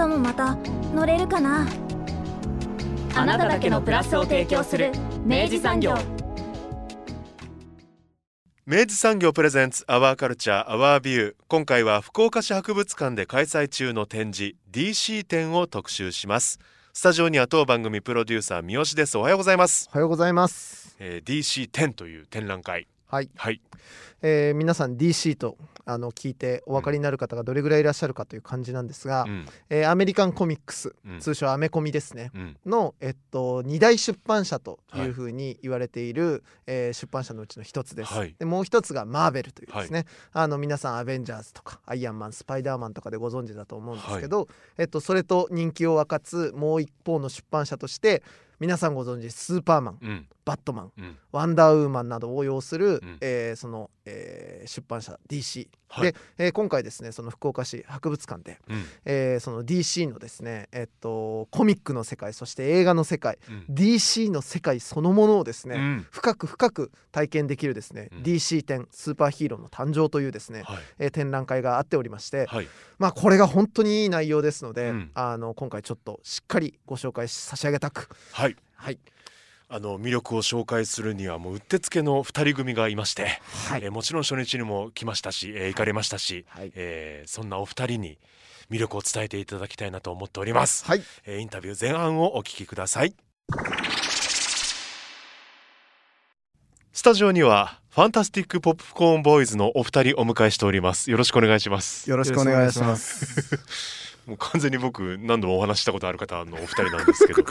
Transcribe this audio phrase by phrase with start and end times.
[0.00, 0.56] 明日もまた
[0.94, 1.68] 乗れるかな？
[3.14, 4.92] あなただけのプラスを提供する
[5.26, 5.94] 明治産業。
[8.64, 16.58] 明治産業プレゼンツアワーカルチャーアワービュー今回は福岡市博物館で開催中の展示 DC 展を特集します。
[16.94, 19.18] スタジオには当番組プロデューサー三好です。
[19.18, 20.96] おはようございます、おはようございます。
[20.98, 23.60] えー、DC10 という展覧会はい、はい。
[24.22, 29.46] えー皆さん DC とあの聞いてお分かりになる方がどれぐらいいらっしゃるかという感じなんですが、うん。
[29.68, 31.18] えーアメリカンコミックス、うん。
[31.18, 32.30] 通称アメコミですね。
[32.32, 32.56] うん。
[32.64, 38.36] の、えっと、2大出版社というふうに言われている、えー出版社のうちの一つです、はい。
[38.38, 44.46] でもう一つがマーベルというですね、あの皆さんアベンジャーズとかアイアンマンスパイダーマンとかでご存知だと思うんですけど、
[44.78, 48.22] えっと、それと人気を分かつもう一方の出版社として
[48.60, 50.26] 皆さんご存知スーパーマンうん。
[50.44, 51.16] バットマンうん。
[51.32, 53.18] ワンダーウーマンなどを要する、ん。
[53.22, 56.12] えーその、えー出版社 DC、はい。
[56.12, 58.84] で、えー今回ですねその福岡市博物館で、うん。
[59.04, 63.74] えーその DC のですねえっとコミックの世界そして映画の世界うん。
[63.74, 66.06] DC の世界そのものをですね、うん。
[66.10, 68.22] 深く深く体験できるですね、うん。
[68.22, 70.78] DC 展スーパーヒーローの誕生というですね、はい。
[70.98, 72.68] えー展覧会があっておりまして、はい。
[72.98, 75.10] まあこれが本当にいい内容ですので、うん。
[75.14, 78.08] あの今回ちょっとしっかりご紹介し差し上げたく。
[78.32, 78.56] はい。
[78.74, 78.98] はい
[79.72, 83.84] あの魅力を紹介するにはもううってつけの二人組がいまして、はい。
[83.84, 86.72] えーもちろん初日にも来ましたし、えー行かれましたし、はい。
[86.74, 88.18] えーそんなお二人に
[88.68, 91.02] 魅力を伝えていただきたいなと思っております、はい。
[91.24, 93.14] えーインタビュー前半をお聞きください。
[96.92, 101.12] スタジオにはファンタスティックポップコーンボーイズのお二人お迎えしております。
[101.12, 102.10] よろしくお願いします。
[102.10, 107.42] よろしくお願いします もう完全に僕何度もお話ししたことある方のお二人なんですけど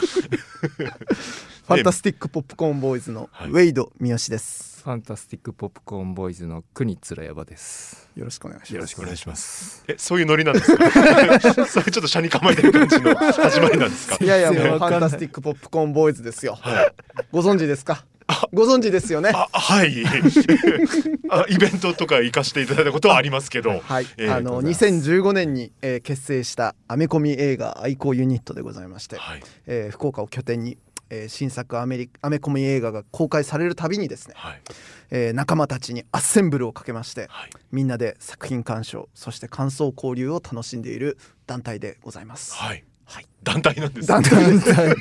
[1.68, 4.70] ァンタスティックポップコーンボーイズのはいウェイド三好です。
[4.82, 8.08] ファンタスティックポップコーンボーイズの国つやばです。
[8.16, 8.74] よろしくお願いします。
[8.76, 10.88] よろしくお願いしますえそういうノリなんですか？
[11.68, 14.16] それちょっと車に構えてる感じの始まりなんですか？
[14.24, 16.56] いやいやもうファンタスティックポップコーンボーイズですよ。
[16.62, 16.94] はい
[17.30, 18.06] ご存知ですか？
[18.52, 19.30] ご存知ですよね。
[19.34, 20.04] あはい。
[21.30, 29.42] あイベントとか行かせていただいたことはありますけど、はい、えーあの2015年に、えー結成したアメコミ映画愛好ユニットでございまして、はい。
[29.66, 30.78] えー福岡を拠点に、
[31.10, 34.60] えー新作アメリアメコミ映画が公開されるたびにですね、はい。
[35.10, 37.50] えー仲間たちにアッセンブルをかけまして、はい。
[37.72, 42.54] みんなで作品鑑賞そして感想交流を楽しんでいる団体でございます。
[42.54, 43.26] はいはい。
[43.42, 44.06] 団体なんです。
[44.06, 44.30] 団体。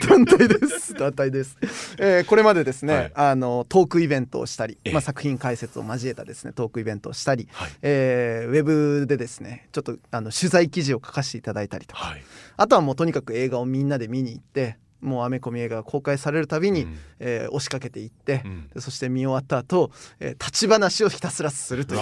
[0.08, 0.94] 団体です。
[0.96, 1.58] 団体です、
[2.00, 3.12] えーこれまでですね、はい。
[3.14, 4.94] あのトークイベントをしたり、ええ。
[4.94, 7.72] まあ、作品解説を交えたですねトークイベントをしたり、はい。
[7.84, 12.24] えーウェブでですねちょっとあの取材記事を書かせていただいたりとか、はい。
[12.58, 16.98] あとはもうとにかく映画をみんなで見に行ってもうアメコミ映画が公開されるたびに、うん。
[17.20, 18.70] えー押しかけていって、うん。
[18.74, 22.02] でそして見終わった後、えー立ち話をひたすらするという。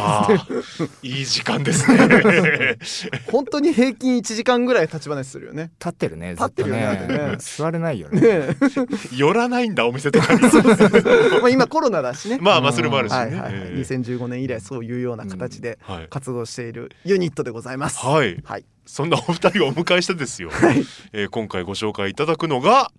[1.03, 2.77] いい時間ですね。
[3.31, 5.71] 本当に平均1時間ぐらい立ち話するよね。
[5.79, 6.31] 立ってるね。
[6.31, 8.21] 立ってるよねずっとあとね座れないよね。
[8.21, 8.47] ね
[9.15, 10.41] 寄らないんだお店とかに。
[10.43, 12.37] えまあ今コロナだしね。
[12.41, 13.79] まあまあそれもあるしね、はいはいはい、ええ。
[13.79, 16.07] 2015年以来そういうような形ではい。
[16.09, 17.99] 活動しているユニットでございます。
[17.99, 18.41] はい。
[18.43, 20.49] はい、そんなお二人をお迎えしてですよ、
[21.13, 22.91] えー今回ご紹介いただくのが、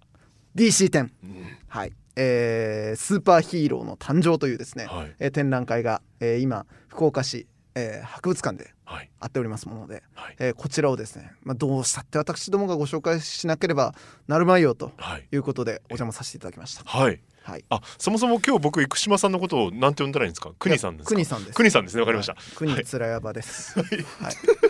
[0.54, 1.46] DC 展、うん。
[1.68, 1.92] はい。
[2.16, 5.14] えースーパーヒーローの誕生というですね、はい。
[5.18, 9.10] えー展覧会が、えー今福岡市、えー博物館ではい。
[9.20, 10.36] あっておりますもので、はい。
[10.38, 13.94] えーこちらをですね、まあ、どうしたって私どもがご紹介しなければ
[14.26, 15.26] なるまいよとはい。
[15.32, 16.82] いうことでお邪魔させていただきました。
[16.84, 17.20] はいはい、
[17.70, 20.50] あそもそも今日僕生島さんのことをなんて呼んだらいいんですか？
[20.58, 21.14] 国さんですか？
[21.14, 21.54] 国さんです。
[21.56, 23.78] 国さんですねわかりました、はい国つらやばです。
[23.78, 24.04] はい。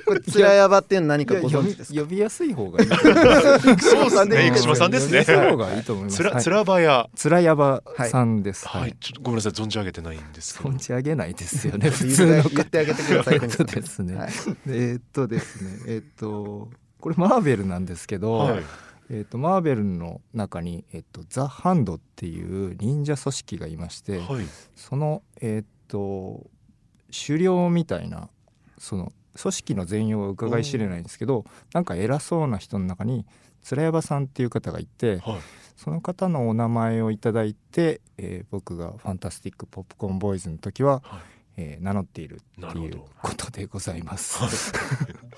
[0.06, 2.00] これつらやばっていうの何かご存知ですか？
[2.00, 2.88] 呼びやすい方がいい。
[2.88, 6.16] そうですね生島さんですね呼びやすい方がいいと思います。
[6.16, 8.69] つらはいつらばやつらやばさんです。
[8.69, 8.96] はい、はい。
[9.00, 11.90] ちょっとごめんなさい存じ上げてないんです存じ上げないですよね。
[11.90, 13.40] 普言通のって言ってあげてください。
[13.40, 14.31] ですねはい
[14.69, 15.70] えーっとですね。
[15.86, 16.69] えーっと
[17.00, 18.38] これマーベルなんですけど。
[18.38, 18.62] はい
[19.10, 24.44] えー、とマーベルの中に、えー、とザ・ハンドっていう忍者組織がいまして、はい。
[24.76, 26.46] その、えー、と
[27.26, 28.28] 狩猟みたいな
[28.78, 33.25] その組織の全容は伺い知れないんですけどなんか偉そうな人の中に
[33.62, 35.40] 貫山さんっていう方がいてはい。
[35.76, 44.38] その方のお名前をいただいて、えー僕が「ファンタスティック・ポップコーン・ボーイズ」の時は、はいえー名乗っているっていうことでございます。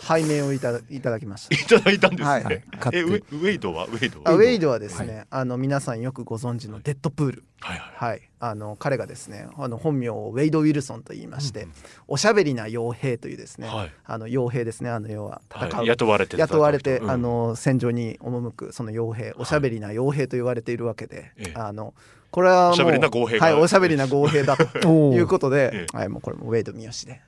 [0.00, 1.54] 拝命 をいただいただきました。
[1.76, 2.64] いただいたんですね、はい。
[2.92, 3.86] えウェイドは？
[3.86, 7.44] ウェイドあウェイドはですね、あの皆さんよくご存知のデッドプール。
[7.62, 11.66] はいはいはい、あの彼がですねあの本名をウェイド・ウィルソンと言いまして、
[12.06, 13.92] おしゃべりな傭兵というですね、はい。
[14.04, 17.10] あの傭兵ですねあの要は戦う、はい雇われて雇われて、うん。
[17.10, 21.52] あの戦場に赴くその傭兵おしゃべりな傭兵と言われているわけで、ええ。
[21.54, 21.94] あの
[22.30, 23.46] これはもうおしゃべりな豪兵が。
[23.46, 25.96] はい、おしゃべりな豪兵だと いうことで、ええ。
[25.96, 27.20] はい、もうこれもウェイド三好で。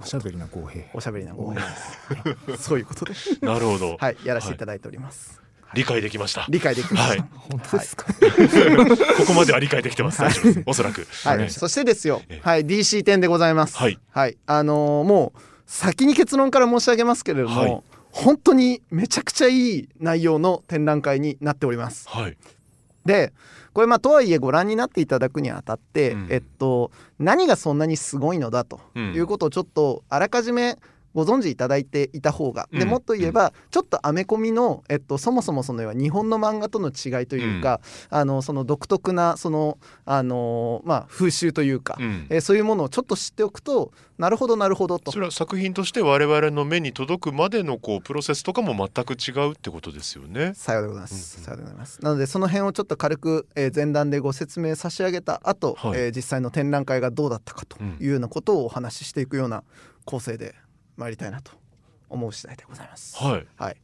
[0.00, 5.40] おしゃべりな公平おしゃべりな豪兵です、は いそういうことで、なるほど、はい、やらせていただいております、
[5.72, 6.44] 理解できました。
[6.50, 7.24] 理解できました、はい。
[7.32, 8.04] 本当ですか、
[9.16, 10.20] ここまでは理解できてます。
[10.20, 10.62] 大丈夫です。
[10.66, 11.06] おそらく。
[11.24, 12.20] はい、ねそしてですよ。
[12.28, 13.76] ええ、はい、DC 点でございます。
[13.78, 13.98] はい、
[14.46, 17.82] あのーもう先に結論から申し上げますけれども、はい。
[18.12, 22.08] 本当にめちゃくちゃいい内容の展覧会になっております。
[22.08, 22.36] はい。
[23.04, 23.32] で、
[23.76, 26.26] これまあとはいえご覧になっていただくにあたって、うん。
[26.30, 30.78] えっと何がそんなにすごいのだとうんいうことをちょっとあらかじめ
[31.16, 32.88] ご存知いただいていた方が、でうん。
[32.88, 37.80] もっと言えば、ちょっとアメコミの、えっと、そもそもその要は日本の漫画との違いというか、
[38.10, 42.26] あのその独特なその、あのまあ、風習というか、うん。
[42.28, 45.10] えーそういうものをちょっと知っておくとなるほどなるほどと。
[45.10, 50.52] それは作品として我々の目に届くまでのこうプロセスとかも全く違うってことですよね。
[50.54, 51.42] さようでございます。
[51.42, 52.02] さようでございます。
[52.02, 56.00] なのでその辺をちょっと軽く、えー前段でご説明差し上げた後、はい。
[56.00, 59.64] えー実際の展覧会がどうだったかというようなことをお話ししていくような
[60.04, 60.54] 構成で
[60.96, 61.52] 参りたいなと
[62.08, 63.16] 思う次第でございます。
[63.22, 63.46] はい。
[63.56, 63.76] はい。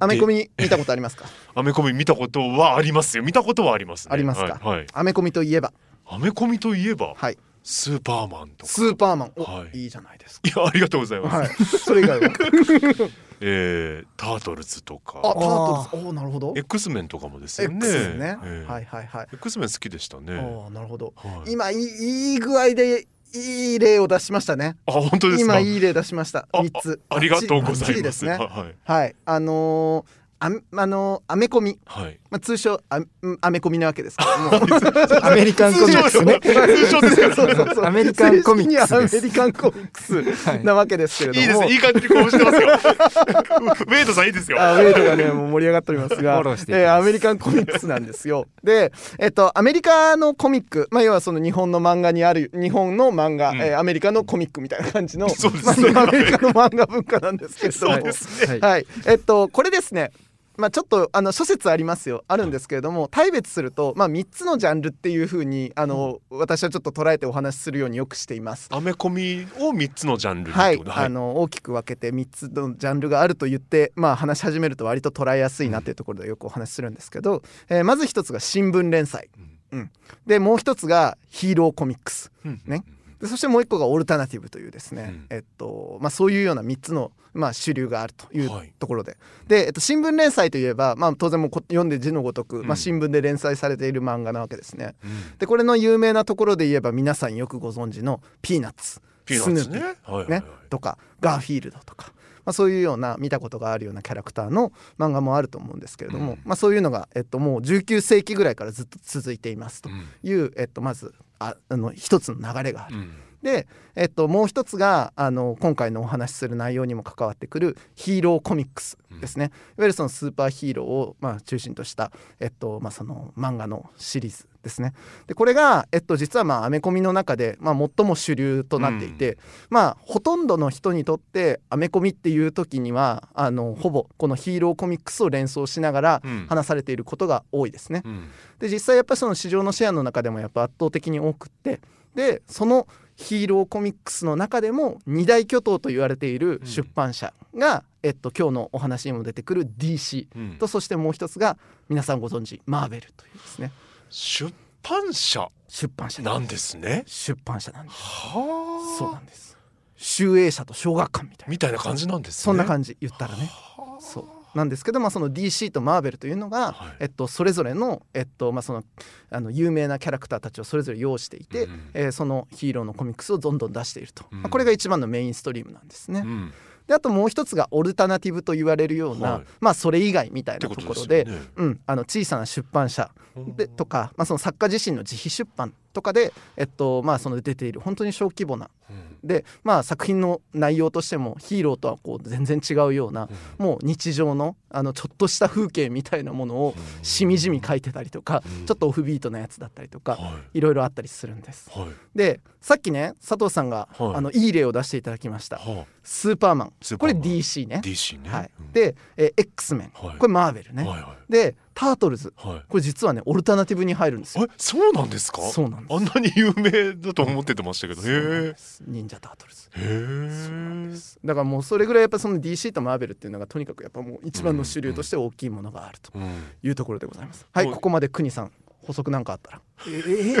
[0.00, 1.24] アメコミ見たことありますか？
[1.54, 3.22] アメコミ見たことはありますよ。
[3.24, 4.14] 見たことはありますね。
[4.14, 4.58] ありますか？
[4.62, 4.78] はい。
[4.78, 5.72] はいアメコミといえば、
[6.06, 8.72] アメコミといえば、はい、スーパーマンとか。
[8.72, 10.48] スーパーマン、お、はいい、いじゃないですか。
[10.48, 11.36] いやありがとうございます。
[11.36, 11.48] はい。
[11.80, 12.30] それ以外は、
[13.40, 16.54] えータートルズとか、あ、タートルズ、おーなるほど。
[16.56, 17.76] X メンとかもですよね。
[17.76, 18.38] X ね。
[18.44, 19.28] えーはいはいはい。
[19.34, 20.32] X メン好きでしたね。
[20.38, 21.12] おーなるほど。
[21.16, 24.76] はい今いいいい具合でいい例を出しましたね。
[24.86, 25.58] あ本当ですか？
[25.60, 26.48] 今いい例出しました。
[26.52, 27.00] あ三つ。
[27.08, 27.68] あありがとうございま。
[27.70, 28.32] バッチリですすね。
[28.32, 29.16] はいはい。
[29.24, 32.18] あのーああのーアメコミ、はい。
[32.30, 35.24] まあ、通称アうんアメコミなわけですけども。
[35.26, 36.40] アメリカンコミックスね。
[36.40, 37.16] 通称です。
[37.16, 37.34] から。
[37.34, 41.92] そうそうそうアメリカンコミックスアメリカンコミックスなわけですけれども、いいですね。
[41.92, 42.68] いい感じにこうしてますよ。
[43.88, 44.60] ウェイドさんいいですよ。
[44.60, 46.42] あウェイトがねもう盛り上がっておりますが。
[46.42, 46.66] ます。
[46.68, 48.46] えーアメリカンコミックスなんですよ。
[48.62, 53.60] でえっとアメリカのコミックまあ要はその日本の漫画にある日本の漫画、うん。
[53.60, 55.92] えーアメリカのコミックみたいな感じのそうですね。
[55.92, 57.94] まあアメリカの漫画文化なんですけれども。
[57.94, 58.58] そうですね。
[58.60, 60.12] はいはい、えっとこれですね
[60.58, 62.24] まあちょっとあの諸説ありますよ。
[62.26, 68.68] あるんですけれども大別するとまあ3つのジャンルっていうふうにあの、私はちょっと捉えてお話しするようによくしています。
[68.72, 70.78] アメコミを三つのジャンルにってはい。
[70.78, 79.30] こと、あの大きく分けて3つのジャンルがあると言って、まあ、話し始めると割と捉えやすいなっていうところでよくお話しするんですけど、えーまず一つが新聞連載、
[79.72, 79.90] うん。
[80.26, 82.32] でもう一つがヒーローコミックス。
[82.44, 82.60] うん。
[82.66, 82.82] ね
[83.20, 85.36] でそしてもう一個がオルタナティブというですね、うん。
[85.36, 88.72] えっとまあ、そういうような3つの、まあ、主流があるというはい。
[88.78, 89.16] ところで、
[89.48, 92.66] で、えっと、新聞連載といえば、まあ、当然も読んで字のごとく、うん。
[92.66, 94.94] まあ、新聞で連載されている漫画なわけですね。
[95.04, 95.38] うん。
[95.38, 99.60] でこれの有名なところで言えば皆さんよくご存知の「ピーナッツ」ピーナッツね。
[99.62, 100.12] スヌーピー。
[100.12, 102.12] はいはいとかガーフィールドとか、
[102.44, 106.38] まあ、そういうような見たことがあるようなキャラクターの漫画もあると思うんですけれども、うん。
[106.44, 110.04] まあ、そういうのが、えっと、もう19世紀ぐらいからずっと続いていますとうん。
[110.22, 112.96] いう、えっと、まずああの一つの流れがある。
[112.96, 113.12] うん
[113.42, 124.92] で、えっと、もう一つがあの今回のお話しする内容にも関わってくるヒーローコミックスですね、いわゆるそのスーパーヒーローを、まあ、中心とした、えっとまあ、その漫画のシリーズですね。
[125.26, 129.38] でこれが、えっと、実はまあアメコミの中で、まあ、最も主流となっていて、
[129.70, 136.46] まあほとんどの人にとってアメコミっていう時にはあのほぼこのヒーローコミックスを連想しながらうん。
[136.48, 138.02] 話されていることが多いですね。
[138.04, 138.28] うん。
[138.58, 141.80] で実際やっぱりその市場のシェアの中でもやっぱ圧倒的に多くって
[142.14, 142.86] でその
[143.18, 150.56] ヒーローコミックスの中でも二大巨頭と言われている出版社が、えっと、今日のお話にも出てくる DC うん。
[150.58, 151.58] とそしてもう一つが
[151.88, 153.72] 皆さんご存知マーベルというですね。
[154.08, 154.54] 出
[154.88, 155.50] 版社？
[155.66, 156.22] 出版社。
[156.22, 157.02] なんですね。
[157.06, 157.96] 出版社なんです。
[157.98, 158.98] はあ。
[158.98, 159.58] そうなんです。
[159.96, 161.50] 集英社と小学館みたいな。
[161.50, 162.44] みたいな感じなんですね。
[162.44, 163.50] そんな感じ言ったらね。
[163.50, 164.00] はあ。
[164.00, 166.96] そうなんですけど、まあ、その DC とマーベルというのが、はい。
[167.00, 168.84] えっと、それぞれの,、えっとまあ、その
[169.30, 171.90] あの有名なキャラクターたちをそれぞれ擁していて、うん。
[171.94, 174.42] えーそのヒーローのコミックスをどんどん出していると、うん。
[174.42, 176.22] まあ、これが一番のメインストリームなんですね。
[176.24, 176.52] うん。
[176.86, 179.44] であともう一つがオルタナティブと言われるような、はい。
[179.60, 181.38] まあ、それ以外みたいなとところでね。
[181.56, 183.10] うん、あの小さな出版社
[183.56, 201.70] でとか、まあ、その作家自身の自費出版とかで、えっとまあ、その出ている本当に小規模なうんで、まあ、作品の内容としてもヒーローとはこう全然違うような、もう日常のあのちょっとした風景みたいなものをしみじみ描いてたりとか、うんちょっとオフビートなやつだったりとか、はいいろいろあったりするんです。
[201.70, 201.88] はい。
[202.14, 204.14] でさっきね佐藤さんが、はい。
[204.16, 205.56] あのいい例を出していただきました。
[205.58, 206.72] はスーパーマン。
[206.98, 207.76] これ DC ね。
[207.76, 208.28] あ、DC ね。
[208.30, 208.50] はい。
[208.58, 208.72] うん。
[208.72, 209.90] で、えー X メン。
[209.94, 210.18] はい。
[210.18, 212.62] これマーベルね、はいはでタートルズいはい。
[212.68, 214.46] これ実はねオルタナティブに入るんですよ。
[214.48, 215.42] えそうなんですか？
[215.42, 215.94] そうなんです。
[215.94, 218.02] あんなに有名だと思っててましたけど。
[218.02, 218.82] そうなんへです。
[218.86, 226.24] 忍者タートルズえへえだからもうそれぐらいやっぱその DC とマーベルっていうのがとにかくやっぱもう一番の主流として大きいものがあるとうん。
[226.62, 227.46] いうところでございます。
[227.52, 228.50] はいもうここまで国さん
[228.88, 229.60] 補足なんかあったら。
[229.86, 230.36] え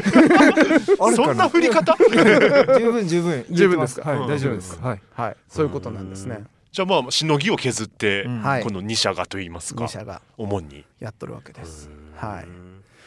[0.98, 1.94] あるかそんな振り方？
[2.80, 3.44] 十分十分。
[3.50, 4.10] 十分ですか？
[4.10, 4.26] はいうん。
[4.26, 4.80] 大丈夫です。
[4.80, 5.00] はい。
[5.12, 5.36] はい。
[5.48, 6.44] そういうことなんですね。
[6.72, 8.42] じゃあまあしのぎを削って、うん。
[8.42, 8.62] はい。
[8.62, 10.22] この2社がといいますか？2社が。
[10.38, 10.82] 主に。
[10.98, 11.90] やっとるわけです。
[12.16, 12.46] はい。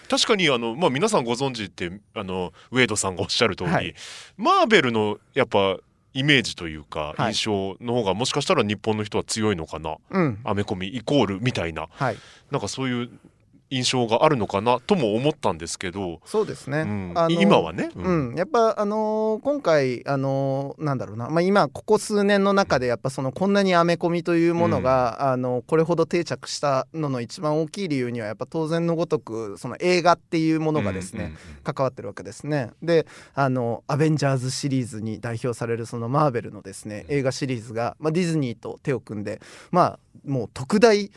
[0.09, 3.95] 確かにあの、まあ、皆さんご存知ってあのウェイドさんがおっしゃる通り、はい。
[4.37, 5.77] マーベルのやっぱ
[6.13, 7.33] イメージというかはい。
[7.33, 10.39] 印象の方がもしかしたら日本の人は強いのかな、うん。
[10.43, 11.87] アメコミイコールみたいな。
[11.89, 12.17] はい。
[12.51, 13.09] なんかそういう
[13.71, 17.13] 印象があるのかなとも思ったんですけど、そうですね、うん。
[17.29, 32.71] 今はね、うん、やっぱあのー今回あのーなんだろうな、まあ、今ここ数年の中でやっぱそのこんなにアメコミというものが、あのこれほど定着したのの一番大きい理由にはやっぱ当然のごとくその映画っていうものがですね、うんうんうん関わってるわけですね。
[32.81, 41.11] であのアベンジャーズシリーズに代表されるそのマーベルのですね映画シリーズが、まあ、ディズニーと手を組んでまあもう特大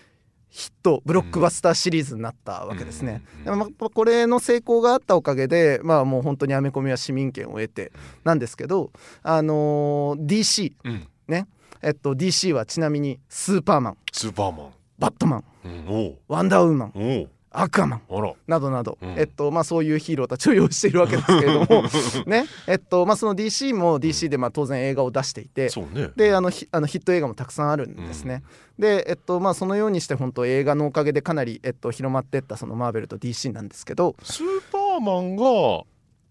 [0.54, 3.22] ヒットブロックバスターシリーズになったわけですね。
[3.38, 7.90] うんでもまあこれの成功があったおかげでまあもう本当にアメコミは市民権を得て
[8.22, 8.92] なんですけど
[9.24, 11.08] あのー DC うん。
[11.26, 11.48] ね。
[11.82, 13.96] えっと DC はちなみにスーパーマン。
[14.12, 15.44] スーパーマン、バットマン。
[15.64, 18.02] うん、ワンダーウーマンアクアマン
[18.48, 19.10] などなど、うん。
[19.16, 21.84] えっとまあ、そういうヒーローたちを用意しているわけですけれども。
[22.26, 22.46] ね。
[22.66, 26.10] えっとまあその DC も DC でまあ当然映画を出していて、そうね。
[26.16, 28.42] であのヒあのヒット映画もたくさんあるんですね。
[28.78, 34.16] で、えっとまあ、そのようにして本当映画のおかげでかなり、えっと、広まっていったそのマーベルと DC なんですけど。
[34.22, 35.84] スーパーマンが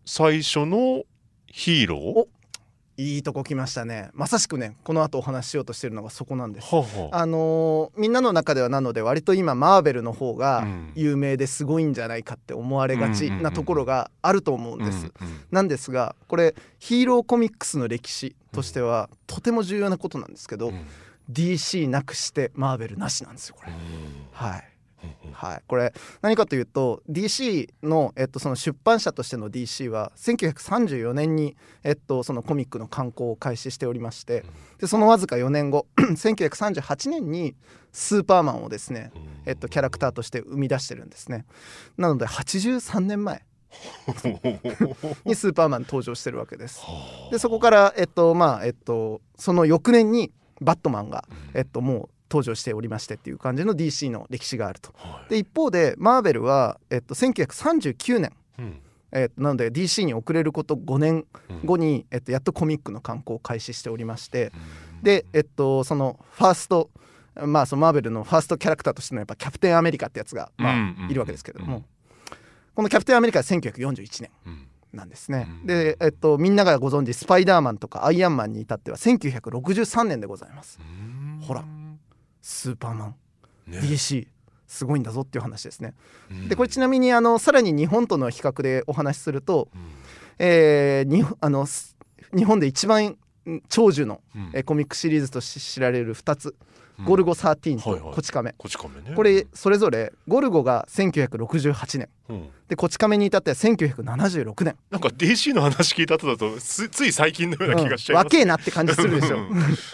[0.06, 1.04] 最初の
[1.48, 2.00] ヒーロー？
[2.00, 2.28] お
[2.96, 4.10] いいとこ来ましたね。
[4.14, 6.68] まさしくねこの後お話ししようとしてるのがそこなんです。
[6.76, 10.92] はあはああのーみんなの中ではなので割と今マーベルの方がうん。
[10.96, 15.12] 有名ですごいんじゃないかって思われがちなところがあると思うんです。
[15.20, 20.86] うんうんなんですがこれヒーローコミックスの歴史としてはとても重要なことなんですけど、うん。
[21.32, 23.72] DC なくしてマーベルなしなんですよこれ。
[23.72, 23.80] うん。
[24.32, 24.68] はい。
[24.68, 24.73] うん
[25.34, 34.46] はい、これ何かというと DC の,、えっとその出版社としての DC は1934年に、えっと、そのコミックの刊行を開始しておりまして
[34.80, 37.56] でそのわずか4年後 1938年に
[37.92, 39.12] スーパーマンをですね、
[39.46, 41.46] えっと、キャラクターとして生み出してるんですね。
[41.98, 43.44] なので83年前
[45.26, 46.82] にスーパーマン登場してるわけです。
[47.32, 50.32] でそこからえっとまあえっとその翌年に
[50.62, 54.92] バットマンが、えっと、もう登場しておりましてっていう感じの DC の歴史があると。
[54.96, 55.30] はい。
[55.30, 58.80] で一方でマーベルは、えっと、1939年、うん。
[59.12, 61.66] えっと、なので DC に遅れること5年うん。
[61.66, 64.52] 後に、えっと、やっとコミックの刊行を開始しておりまして。
[65.04, 66.90] で、えっと、そのファースト
[67.46, 71.86] まあそのマーベルのファーストキャラクターとしてのやっぱキャプテンアメリカってやつが、まあいるわけですけれども、うん
[72.76, 75.48] このキャプテンアメリカは1941年うんなんですね。
[75.62, 75.66] うん。
[75.66, 80.80] で、えっと、みんながご存知スパイダーマンとかアイアンマンに至っては1963年でございます。
[80.80, 81.42] うん。
[81.42, 81.64] ほら
[82.44, 83.16] スーパーマン、
[83.68, 83.80] ね。
[83.80, 84.28] DC
[84.68, 85.96] すごいんだぞっていう話ですね。
[86.30, 86.50] うん。
[86.50, 89.82] でこれちなみにあのさらに日本との比較でお話しすると、うん。
[90.40, 91.96] えーにあのす
[92.36, 93.18] 日本で一番ん
[93.70, 94.52] 長寿の、うん。
[94.54, 96.54] えーコミックシリーズとして知られる2つ、うん
[97.06, 99.16] ゴルゴ13とこち亀、こち亀ね。
[99.16, 102.10] これそれぞれゴルゴが1968年。
[102.30, 102.50] うん。
[102.70, 104.76] でこち亀に至っては1976年。
[104.90, 109.38] なんか DC の話聞いた後だとすつい最近のような気がしちゃいます若えなって感じするでしょ。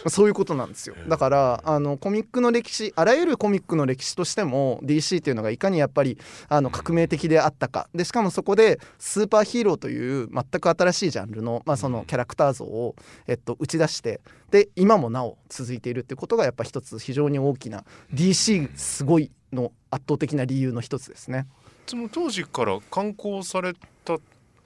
[0.05, 0.95] う そういうことなんですよ。
[1.07, 7.89] だからあのコミックの歴史あらゆるコミックの歴史としても DC っていうのがいかにやっぱりあの革命的であったか。
[7.95, 12.95] でしかもそこでスーパーヒーローという全く新しいジャンルの,、まあそのキャラクター像を、
[13.27, 21.47] えっと、打ち出してで今もなお続いているってことがやっぱ一つ非常に大きな DC すごいの圧倒的な理由の一つですね。
[21.87, 23.73] その当時から刊行され
[24.05, 24.17] た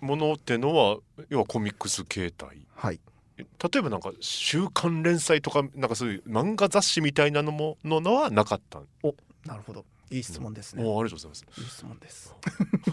[0.01, 0.97] ものってのは
[1.29, 2.57] 要はコミックス形態。
[2.75, 2.99] はい。
[3.37, 3.45] 例
[3.79, 10.83] えばなんか週刊連載とかなんかそういう漫画雑誌みたいなのもののはなかった、おなるほどいい質問ですね。
[10.85, 11.61] おありがとうございます。
[11.61, 12.35] いい質問です。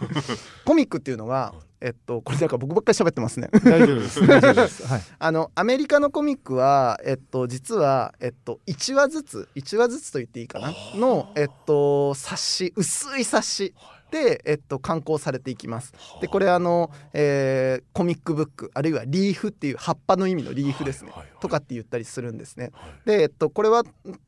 [0.65, 3.51] コミックっていうのは、えっと、これだから僕ばっかり喋ってますね。
[3.63, 4.27] 大丈夫です。
[4.27, 4.87] 大丈夫です。
[4.89, 5.03] はい。
[5.19, 10.73] あのアメリカのコミックは、えっと、実は、えっと、1話ずつ1話ずつと言っていいかな？
[10.95, 13.75] の、えっと、冊子薄い冊子
[14.11, 15.93] で、えっと、刊行されていきます。
[16.21, 22.71] でこれあの、えーコミックブックあるいはリーフっていう葉っぱの意味のリーフですね、はいはいはいとかって言ったりするんですね。
[22.75, 23.83] はいで、えっと、これは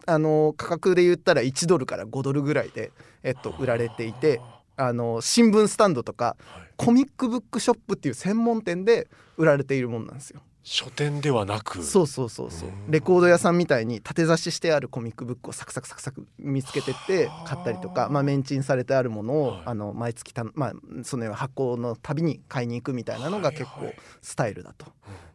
[0.06, 2.90] あの価格で言ったら1ドルから5ドルぐらいで、
[3.22, 4.40] えっと、売られていて。
[4.74, 10.40] あの新聞スタンドとかはいコミックブックショップっていう専門店で売られているものなんですよ。
[10.64, 11.82] 書店ではなく。
[11.82, 12.68] そうそうそうそう。
[12.68, 12.90] うん。
[12.90, 19.62] レコード屋さんみたいに縦差ししてあるコミックブックをサクサクサクサク見つけてって買ったりとか、まあ、メンチンされてあるものを、はい。
[19.66, 24.86] あの毎月た、まあ、そのような発行のたびに買いに行くみたいなのが結構スタイルだと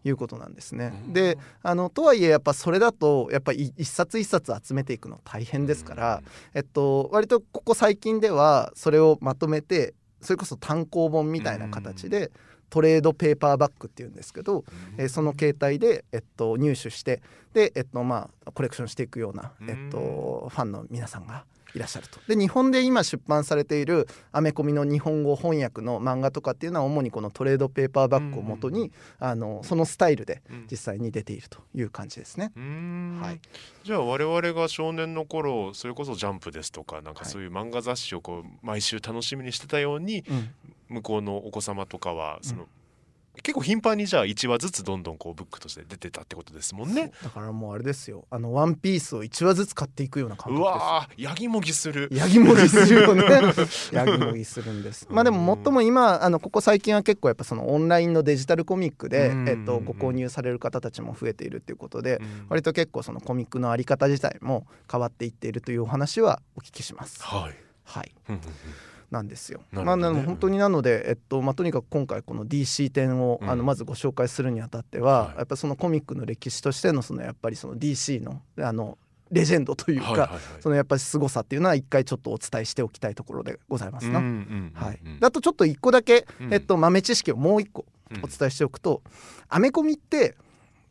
[0.03, 0.93] いうことなんですね。
[1.07, 1.13] うん。
[1.13, 6.21] であのとはいえやっぱそれだとやっぱり一冊一冊集めていくの大変ですから、
[6.53, 12.31] えっと、割とここ最近ではそれをまとめてそれこそ単行本みたいな形で
[12.69, 14.65] トレードペーパーバッグっていうんですけど、
[14.97, 17.21] えーその携帯で、えっと、入手して
[17.53, 21.45] で、えっとまあ、コレクションしていくような、うんえっと、ファンの皆さんが
[21.77, 22.19] いらっしゃると。
[22.27, 30.67] で日本で今出版されているアメコミの日本語翻訳の漫画とかっていうのは主にこのトレードペーパーバッグをもとに、あのそのスタイルでうん。
[30.69, 32.51] 実際に出ているという感じですね。
[33.21, 33.39] はい
[33.83, 37.31] じゃあ我々が少年の頃それこそ「ジャンプ」ですとかなんかはい。
[37.31, 40.49] そういう漫画雑誌をこう毎週楽しみにしてたようにうん。
[40.89, 42.65] 向こうのお子様とかはその、
[43.43, 47.11] 結構頻繁にじゃあ1話ずつどんどんこうブックとして出てたってことですもんね。
[47.23, 48.25] だからもうあれですよ。
[48.29, 50.81] あのワンピースを1話ずつ買っていくような感う覚です。
[50.81, 52.09] よわーヤギもぎする。
[52.11, 53.23] ヤギもぎするよね。
[53.91, 55.07] ヤギもぎするんです。
[55.09, 59.49] まあでも最も今あのここ最近は結構やっぱそのオンラインのデジタルコミックで、うん。
[59.49, 62.45] えっと、ご購入される方たちも増えているっていうことで、うん。
[62.49, 67.23] 割と結構そのコミックのあり方自体も変わっていっているというお話はお聞きします。
[67.23, 67.55] はい。
[67.83, 68.11] はい。
[68.29, 68.53] うんうんうん
[69.11, 69.61] なんですよ。
[69.71, 70.01] なね。
[70.01, 73.49] まあ、本当になので、えっとまあ、とにかく今回この DC 展を、うん。
[73.49, 75.37] あのまずご紹介するにあたっては、はい。
[75.37, 78.97] やっぱそのコミックの歴史としてのそのやっぱりその DC のあの
[79.31, 80.39] レジェンドというか、はいはいはい。
[80.61, 84.19] そのやっぱり凄さっていうのは一回ちょっとお伝えしておきたいところでございますな。
[84.19, 84.99] うんうんうんはい。
[85.03, 86.53] うん、あとちょっと一個だけ、うん。
[86.53, 88.23] えっと、豆知識をもう一個うん。
[88.23, 89.01] お伝えしておくと、
[89.49, 90.37] アメコミって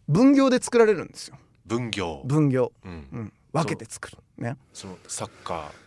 [0.09, 1.37] 分業で作られるんですよ。
[1.65, 2.93] 分業、分業、うん。
[3.13, 4.19] うん、分けて作る。
[4.39, 4.57] ね。
[4.73, 5.86] そのサッカー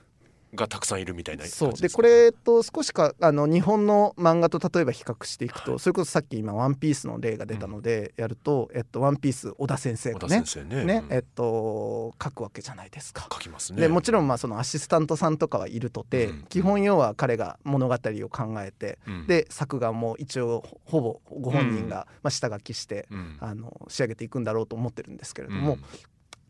[0.56, 10.82] がたくさんいるみたいな感じそうでこれ、と、少しかあの日本の漫画と例えば比較していくと、それこそさっき今「ワンピースの例が出たのでやると「えっと、ワンピース小田先生がね先生ね。
[10.82, 10.88] うん。
[10.88, 13.28] ねえっと書くわけじゃないですか。
[13.32, 13.82] 書きますね。
[13.82, 16.46] でもちろんまあそのアシスタントさんとかはいるとて、うん。
[16.50, 19.28] 基本要は彼が物語を考えて、うん。
[19.28, 23.38] で作画も一応ほぼご本人がまあ下書きして、うん。
[23.40, 25.84] あの仕上げていくんだろうと思ってるんですけれども、うん。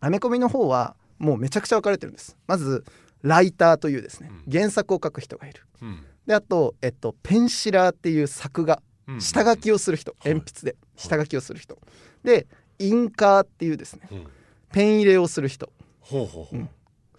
[0.02, 2.38] アメコミの方はもうめちゃくちゃ分かれてるんです。
[2.48, 2.86] まず
[3.22, 4.52] ライターというですね、うん。
[4.52, 5.64] 原作を書く人がいる。
[5.82, 6.04] うん。
[6.26, 8.82] であと、えっと、ペンシラーっていう作画。
[9.08, 9.22] うん。
[9.22, 10.34] 下書きをする人、はい。
[10.34, 10.78] 鉛筆で。
[10.96, 11.78] 下書きをする人、
[12.24, 14.28] でインカーっていうですねうん。
[14.72, 15.72] ペン入れをする人。
[16.00, 16.70] ほうほうほう、うん。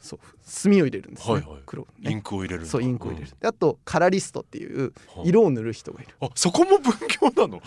[0.00, 1.62] そう墨を入れるんですね、はいはい。
[1.66, 1.86] 黒。
[1.98, 3.38] ねインクを入れるそうインクを入れる、うん。
[3.38, 6.14] であとカラリストっていうはあ色を塗る人がいる。
[6.20, 7.58] あそこも分業なの？
[7.58, 7.60] へ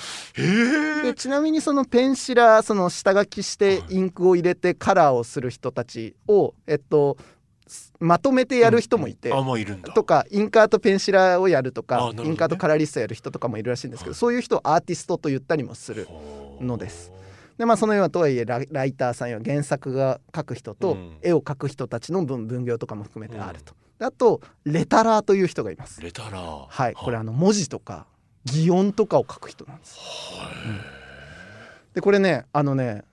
[1.01, 1.03] え。
[1.03, 3.95] でちなみにそのペンシラーその下書きしてはい。
[3.95, 7.23] インクを入れてカラーをする人たちを、えっとす
[7.99, 9.93] まとめてやる人もいて、ういるんだ。
[9.93, 12.23] とかインカーとペンシラーをやるとか、ね。
[12.23, 14.17] インカーとカラーリストやる人とかもいるらしいんですけど、はい。
[14.17, 16.07] そういう人をアーティストと言ったりもする
[16.59, 17.11] のです。
[17.57, 21.17] でまあそのようなとはいえラライターさんや原作が描く人とうん。
[21.21, 26.01] 絵を描く人たちの分分業とかも含めてあると、であとレタラーという人がいます。
[26.01, 26.65] レタラー。
[26.67, 26.93] はい。
[26.93, 28.07] これあの文字とか
[28.45, 29.99] 擬音とかを書く人なんです。
[31.93, 33.03] でこれねあのね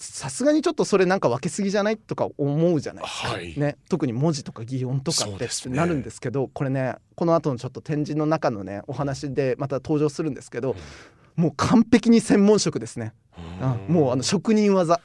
[0.00, 3.58] さすがにちょっとそれなんか分けすぎじゃないとか思うじゃないですか、はい。
[3.58, 10.74] ね、特に文字とか擬音とかってなるんですけどこれねこの後のちょっと展示の中のねお話でまた登場するんですけど、
[11.36, 13.12] もう完璧に専門職ですね、
[13.60, 13.94] うん。
[13.94, 15.00] もうあの職人技。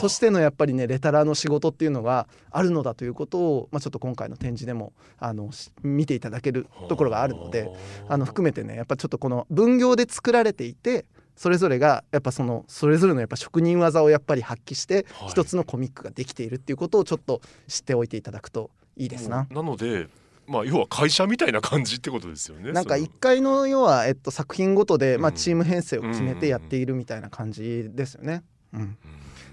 [0.00, 7.70] としてのやっぱりねレタラーの仕事っていうのがあるのだということを、まあ、ちょっと今回の展示でもあのし見ていただけるところがあるので
[8.08, 11.04] あの含めてねやっぱちょっとこの分業で作られていて
[11.36, 15.28] それぞれがやっぱそのそれぞれのやっぱ職人技をやっぱり発揮してはい。
[15.28, 19.46] 一つのコミックができているっていうことをちょっと知っておいていただくといいですな。
[19.50, 20.08] なので
[20.46, 23.06] まあ要は会社みたいな感じってことですよねなんかその。
[23.06, 28.42] 1回の要は、えっと、作品ごとで、まあ、うんチーム編成を決めてやっているみたいな感じですよね。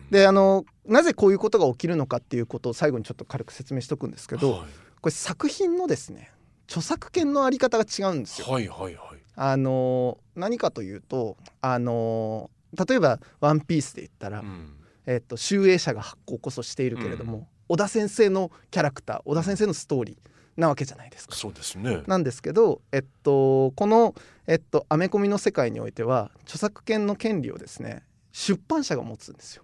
[0.10, 4.62] であのなぜこういうことが起きるのかっていうことを最後にちょっと軽く説明しておくんですけど、はい。
[5.00, 6.32] これ作品のですね
[6.68, 8.48] 著作権のあり方が違うんですよ。
[8.48, 12.52] はいはいはいあの何かというとあの
[12.88, 14.78] 例えば「ワンピースで言ったら、うん。
[15.08, 21.36] えっと、集英社が発行こそしているけれども、小田先生のキャラクター小田先生のストーリーなわけじゃないですか。
[21.36, 22.04] そうですね。
[22.08, 24.14] なんですけど、えっと、この、
[24.48, 29.64] えっと、アメコミの世界においては著作権の権利をですね出版社が持つんですよ。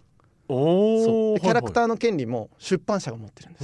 [0.50, 3.60] おでキャラクターーの権利も出版社が持ってるんで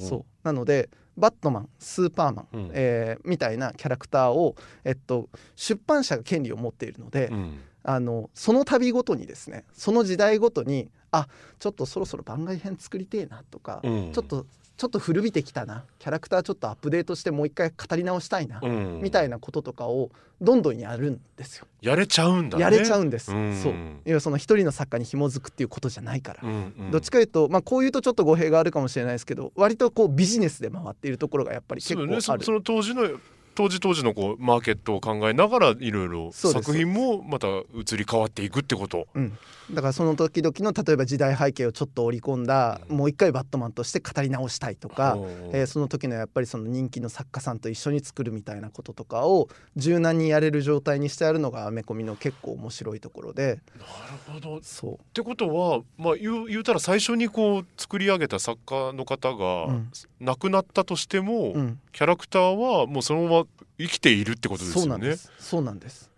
[0.00, 0.08] す。
[0.08, 0.24] そう。
[0.42, 2.70] なのでバットマンスーパーマン、うん。
[2.72, 7.58] えーみたいなキャラクターを、えっと、出版社が権利を持っているので、うん。
[7.86, 14.12] あのその度ごとにですねその時代ごとにあちょっとそろそろ番外編作りてえなとか、うん。
[14.12, 14.46] ちょっと
[14.76, 15.84] ちょっと古びてきたな。
[16.00, 19.00] キャラクターちょっとアップデートしてもう一回語り直したいな、うん。
[19.00, 21.66] みたいなこととかをどんどんやるんですよ。
[21.80, 22.62] やれちゃうんだね。
[22.62, 23.32] やれちゃうんです。
[23.32, 23.54] うん。
[23.62, 23.74] そう。
[24.04, 26.40] 要はその一人の作家に紐づくっていうことじゃないから。
[26.42, 26.90] うんうん。
[26.90, 32.10] どっちかいうと、まあ、こういうとちょっと語弊があるかもしれないですけど割とこうビジネスで回っているところがやっぱり結構ある。
[32.10, 33.08] ねそその当時の
[33.54, 39.06] 当時当時のこうマーケットを考えながらいろいろ作品もまた移り変わっていくってこと。
[39.14, 39.38] うん、
[39.72, 42.96] だからその時々の例えば時代背景をちょっと織り込んだ、うん。
[42.96, 45.16] もう一回バットマンとして語り直したいとか、
[45.52, 53.60] えーその時のやっぱりその人気の作家さんと一緒に作るみたいなこととかを柔軟にやれる状態にしてあるのがアメコミの結構面白いところで。
[53.78, 53.84] な
[54.32, 54.56] るほど。
[54.58, 59.90] っそてことは、まあ、言う言うたら最初にこう作り上げた作家の方がうん。
[60.20, 63.46] 亡くなったとしても、う、うん、キャラクターはもうそのまま
[63.78, 65.16] 生きているってことですよね。
[65.38, 66.10] そうなんです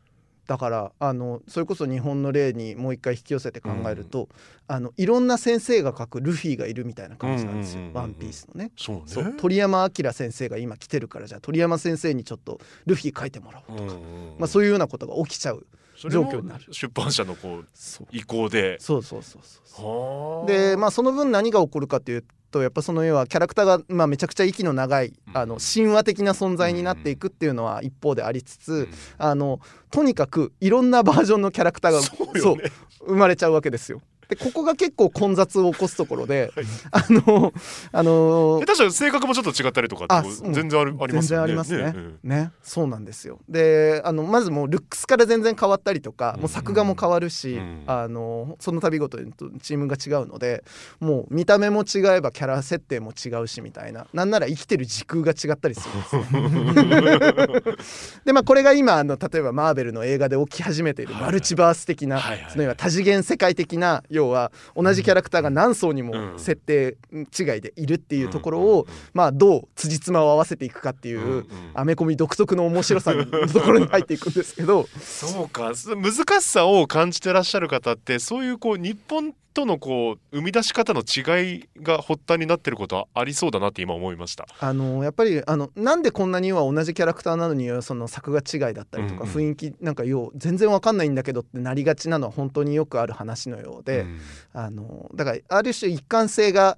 [0.47, 4.29] だからあのそれこそ日本の例にもう一回引き寄せて考えると、
[4.69, 8.03] あのいろんな先生が書くルフィがいるみたいな感じなんですよ、うんうんうんうん。
[8.03, 8.71] ワンピースのね。
[8.77, 9.03] そうね。
[9.07, 9.35] そう。
[9.37, 13.95] 鳥山明先生が今来てるからじゃあ鳥山先生にちょっとルフィ書いてもらおうとか、
[14.39, 15.67] まあ、そういうようなことが起きちゃう
[16.09, 16.65] 状況になる。
[16.73, 18.07] 出版社のこうそう。
[18.13, 18.79] 意向で。
[18.79, 20.47] そうそうそうそうはあ。
[20.47, 25.37] でまあその分何が起こるかというとやっぱその要はキャラクターが、まあ、めちゃくちゃ息の長いうん。
[25.37, 28.89] あの神話的な存在になっていくっていうのは一方でありつつ、うん。
[29.19, 32.71] あのとにかくいろんなバージョンのキャラクターがそうよね。
[33.07, 34.01] 生まれちゃうわけですよ。
[34.29, 36.53] でここが結構混雑を起こすところで、
[36.91, 37.53] あの
[37.93, 41.43] あの下手したら性格もちょっと違ったりとか全然あるありますよね。
[41.43, 41.93] 全然ありますね。
[41.95, 42.19] うん。
[42.23, 43.39] ねそうなんですよ。
[43.49, 46.41] であのまずもうルックスから全然変わったりとか、うん。
[46.43, 47.85] もう作画も変わるし、うん。
[47.87, 50.65] あのその度ごとにチームが違うので
[51.01, 57.77] もう見た目も違えばキャラ設定も違うしみたいななんなら生きてる時空が違ったりするんですよ。
[58.25, 62.51] でまあこれが今あの例えばマーベルの映画で起き始めているマルチバース的な、はいはい。
[62.51, 66.07] その要は多次元世界的な要は同じキャラクターが何層にうん。
[66.07, 74.87] も設定違いでいるっていうところを、まあどう辻褄を合わせていくかっていう、アメコミ独特の面白さのところに入っていくんですけど。
[75.01, 75.75] そうか。
[75.75, 84.47] す難しさを感じてらっしゃる方ってそういうこう日本とのこう生み出し方の違いが発端になってることはありそうだなって今思いました。
[84.61, 94.21] あのやっぱりあのなんでこんなには同じキャラクターなのにその作画違いだったりとか、うんうん雰囲気なんかよう全然わかんないんだけどってなりがちなのは本当によくある話のようで、うん
[94.53, 96.77] あのだからある種一貫性が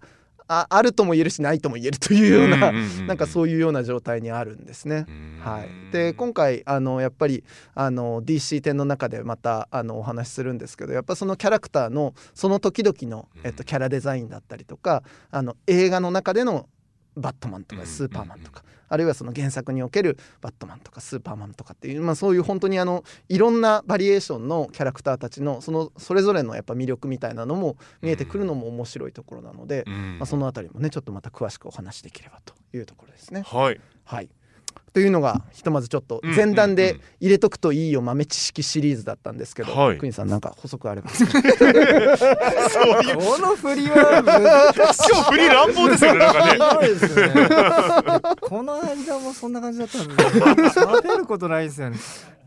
[0.48, 2.72] ああるとも言えるしないとも言えるというような、
[3.06, 5.06] なんかそういうような状態にあるんですね。
[5.40, 16.66] はい、で今回あのやっぱりあの DC 展の中でまたあのお話しするんですけどやっぱそのキャラクターのその時々の、えっと、キャラデザインだったりとかあの映画の中での
[17.18, 30.18] バットマンとかスーパーマンとか、あるいはその原作におけるバットマンとかスーパーマンとかっていう、まあ、そういう本当にあのいろんなバリエーションのキャラクターたちのそのそれぞれのやっぱ魅力みたいなのも見えてくるのも面白いところなので、うん。
[30.18, 33.42] まあ、そのあたりもねちょっとまた詳しくお話しできればというところですね。
[33.46, 33.81] はい。
[34.04, 34.28] はい
[34.98, 41.37] というのがひとまずちょっとうん前段で入れとくといいよ豆知識シリーズだったんですけど、はいクイーンさんなんか補足あればそういう
[43.16, 46.58] この振りは今日振り乱暴ですよねなんかね。
[46.58, 48.37] ね。
[48.40, 50.14] この間もそんな感じだったんで、
[50.64, 51.98] 喋ることないですよね。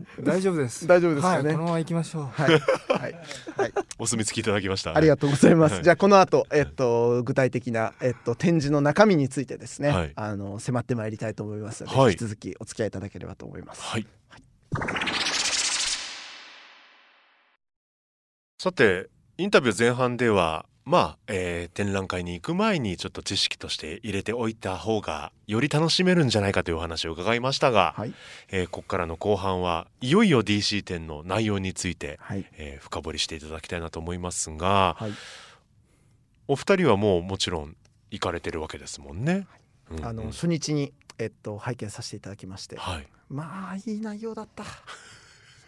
[0.21, 0.87] 大丈夫です。
[0.87, 1.49] 大丈夫ですかね。
[1.49, 2.23] はい、このまま行きましょう。
[2.25, 3.15] はい、はい。
[3.57, 4.95] はい、お墨付きいただきました。
[4.95, 5.83] ありがとうございます、はい。
[5.83, 10.11] じゃあこの後えっと具体的なえっと展示の中身についてですね、はい。
[10.15, 12.11] あの迫ってまいりたいと思いますので、はい。
[12.11, 14.07] 引き続きお付き合いいただければと思います、はい。
[18.59, 28.13] さてインタビュー前半ではまあ、えー展覧会に行く前にちょっと知識として入れておいた方がより楽しめるんじゃないかというお話を伺いましたが、はい。
[28.49, 32.45] えーここからの後半はいよいよ DC 展の内容について、はい。
[32.57, 35.11] えー深掘りしていただきたいなと思いますが、はい。
[36.49, 37.77] お二人はもうもちろん
[38.09, 39.47] 行かれてるわけですもんね。
[39.91, 40.05] うんうん。
[40.05, 42.75] あの初日にえっと拝見させていただきまして。
[42.75, 44.65] はい、まあいい内容だった。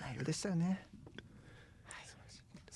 [0.02, 0.86] 内容でしたよね。
[0.92, 0.93] 素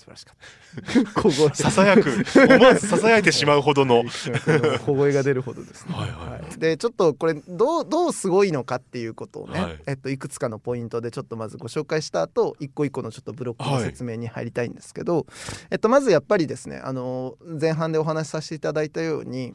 [0.07, 1.21] 晴らしかった。
[1.21, 1.53] 小声。
[1.53, 2.23] ささやく。
[2.35, 4.03] 思わずささやいてしまうほどの。
[4.85, 5.95] 小声が出るほどですね。
[5.95, 6.26] はいはい
[6.57, 9.73] でちょっとこれどうどうすごいのかっていうことをね、はい。
[9.73, 15.25] いえっと、いくつかのポイントでちょっとまずご紹介した後一個一個のちょっとブロックの説明に入りたいんですけど、
[15.69, 19.53] えっと、まずやっぱりですねあの前半でお話しさせていただいたように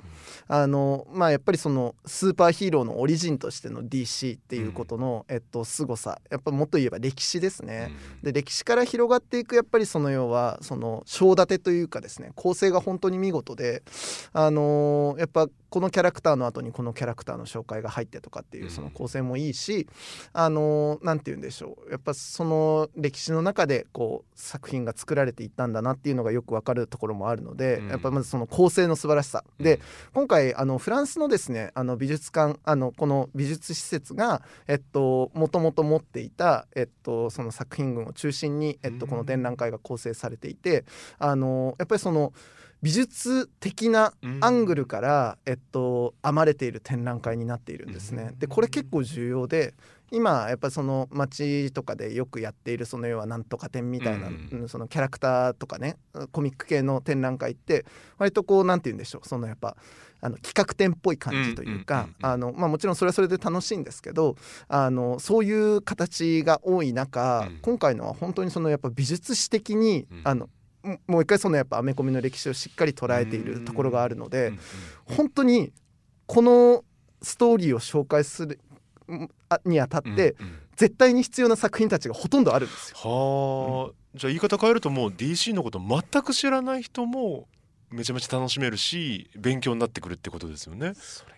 [0.48, 7.92] あの、まあ、やっぱりそのスーパーヒーローのオリジンとしての DC っていうことの、えっと凄さやっぱもっと言えば歴史ですね。
[8.22, 13.82] で歴史から広がっていくやっぱりその要ははその章立てというかですね構成が本当に見事で
[14.32, 19.86] あのーやっぱこのキャラクターの後にこのキャラクターの紹介が入ってとかっていうその構成もいいし、
[20.32, 21.90] あのーなんて言うんでしょう。
[21.90, 27.88] やっぱその歴史の中でこう作品が作られていったんだなっていうのがよくわかるところもあるので、うん。
[27.88, 29.44] やっぱまずその構成の素晴らしさ。
[29.58, 29.80] で
[30.14, 39.10] 今回あのフランスのですねあの美術館あのこの美術施設がえっともともと持っていたえっとその作品群を中心にえっとうん。
[39.12, 40.84] この展覧会が構成されていて
[41.18, 42.32] あのやっぱりその
[42.82, 48.32] 美術的なアングルから、えっと、編まれている展覧会になっているんですね。
[48.38, 49.74] でこれ結構重要で
[50.10, 54.28] 今やっぱその街とかでよくやっているその要はなんとか展みたいな、
[54.68, 55.96] そのキャラクターとかね
[56.32, 57.86] コミック系の展覧会って
[58.18, 59.76] 割とこうなんて言うんでしょうそのやっぱ
[60.20, 64.36] あの企画展っぽい感じというか、まあもちろんそれはそれで楽しいんですけど
[64.68, 67.58] あのそういう形が多い中、うん。
[67.62, 70.20] 今回のは本当にそのやっぱ美術史的に、うん。
[70.24, 70.48] あの
[70.82, 74.52] ももう一回そのやっぱアメコミの歴史をしっかり捉えているところがあるので、
[75.04, 75.72] 本当に
[76.26, 76.84] この
[77.20, 78.60] ストーリーを紹介する
[79.64, 82.96] にあたって、うんうん絶対に必要な作品たちがほとんどあるんですよ。
[82.98, 87.46] はあ、じゃあ言い方変えるともう DC のこと全く知らない人も
[87.90, 90.94] めちゃめちゃ楽しめるし勉強になってくるってことですよね。
[90.94, 91.34] それ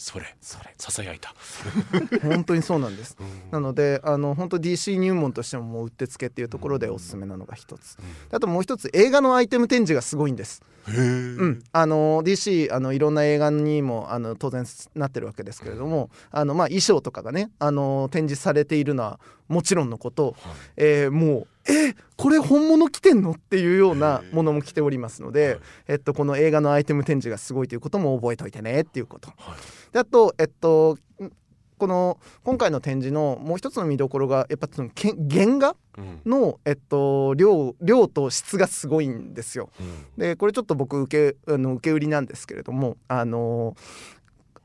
[0.00, 0.34] それ。
[0.40, 0.74] それ。
[0.78, 1.34] ささやいた。
[2.26, 3.18] 本当にそうなんです。
[3.20, 3.50] うん。
[3.50, 7.98] なのであの本当 DC 入門としてももううってつけっていうところでおすすめなのが一つ。
[8.32, 10.62] あともう一つ映画のアイテム展示がすごいんです。
[10.88, 20.34] うん、あの DC あのいろんな映画にもあの当然なってるわけですけれどもあの、まあ、衣装とかがねあの展示されているのはもちろんのこと、はい。
[20.78, 23.32] えーもうえこれ本物着てんの？
[23.32, 25.60] っていうようなものも着ておりますので、はい。
[25.88, 29.30] えっと、この映画のアイテム展示がすごいということも覚えておいてねっていうこと。
[29.36, 29.92] はい。
[29.92, 31.30] であとえっとん
[31.78, 36.20] この今回の展示のもう一つの見どころがやっぱそのけ原画うん。
[36.24, 39.70] の、えっと、量量と質がすごいんですよ。
[39.80, 40.06] うん。
[40.18, 43.76] でこれちょっと僕受けあの受け売りなんですけれどもあの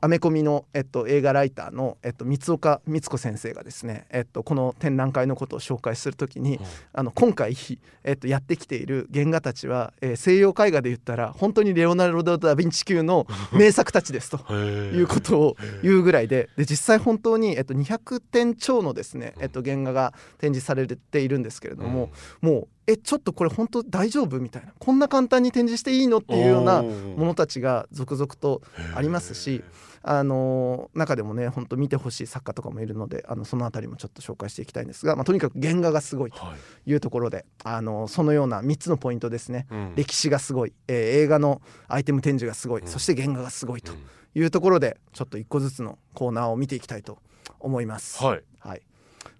[0.00, 6.60] アメコミの、えっと、映画ライターの、えっと、三岡光子先生がですね、えっと、この展覧会のことを紹介するときに
[6.92, 7.56] あの今回、
[8.04, 14.38] えっと、やってきている原画たちは、えー西洋絵画で言ったら本当にレオナルド・ダ・ヴィンチ級の名作たちですと。
[14.56, 24.38] いうことを言うぐらいでで実際本当に、えっと、200点超のですね、えっと、原画が展示されているんですけれども、もうえちょっとこれ本当大丈夫？
[24.38, 24.72] みたいな。
[24.78, 26.18] こんな簡単に展示していいの？
[26.18, 28.62] っていうようなものたちが続々と
[28.94, 29.64] ありますし、
[30.02, 36.90] あのー中でもね本当見てほしい作家とかもいるのであのそのあたりもちょっと紹介していきたいんですが、まあ、とにかく原画がすごいとはい。
[36.90, 39.66] いうところで、あのーそのような3つのポイントですね。
[39.70, 39.92] うん。
[39.96, 42.88] 歴史がすごい、えー映画のアイテム展示がすごい、うん。
[42.88, 43.98] そして原画がすごいとうん。
[44.40, 47.18] いうところでちょっと一個ずつのコーナーを見ていきたいと
[47.58, 48.22] 思います。
[48.22, 48.42] はい。
[48.60, 48.82] はい、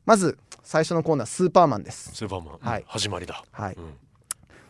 [0.05, 2.11] まず最初のコーナースーパーマンです。
[2.13, 2.85] スーパーマン、はい。
[2.89, 3.95] 始まりだ、はい、うん。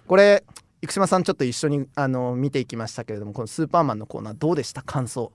[0.06, 0.44] これ
[0.82, 4.82] 生島さんちょっと一緒にあの見ていきましたけれどもこのスーパーマンのコーナーどうでした？
[4.82, 5.32] 感想。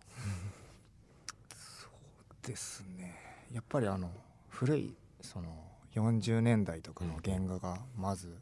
[2.43, 3.15] ですね。
[3.52, 4.12] やっぱりあの
[4.50, 5.47] 古いその
[5.95, 8.38] 40年代とかの原画がまず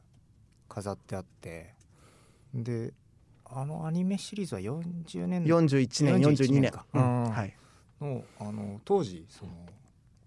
[0.67, 1.73] 飾ってあって
[2.53, 2.91] で
[3.45, 5.57] あのアニメシリーズは40年代。
[5.57, 6.85] 41年41 42年か。
[6.93, 7.31] うんうん。
[7.31, 7.55] はい、
[8.01, 9.51] のあの当時その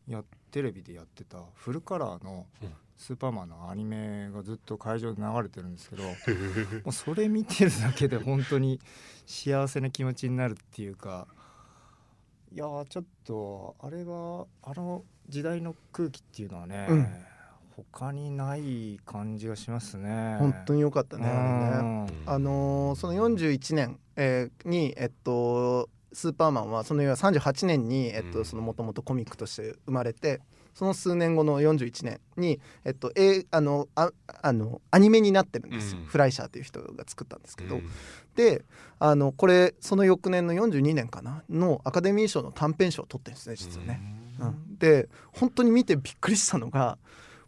[0.09, 6.05] やテレビでやってたフルカラーのうんスーパーマンのアニメがずっと会場で流れてるんですけど
[6.85, 8.79] もうそれ見てるだけで本当に
[9.27, 11.27] 幸せな気持ちになるっていうか
[12.53, 17.07] いやーちょっとあれはあの時代の空気っていうのはね、うん
[17.91, 20.37] 他にない感じがしますね。
[20.39, 22.07] 本当に良かったねあれね。
[22.39, 28.33] のーその41年、えーにえっとスーパーマンはその要は38年にえっうん。
[28.33, 30.41] とそのもとコミックとして生まれて
[30.75, 34.11] その数年後の41年にえっとえあのあ
[34.43, 36.07] あのアニメになってるんですよ、うん。
[36.07, 37.91] フライシャーという人が作ったんですけど、うん。
[38.35, 38.65] で
[38.99, 44.01] あのこれその翌年の42年かなのアカデミー賞の短編賞を取ってるんですね実はね。
[44.41, 44.79] うん。
[44.79, 46.99] で本当に見てびっくりしたのが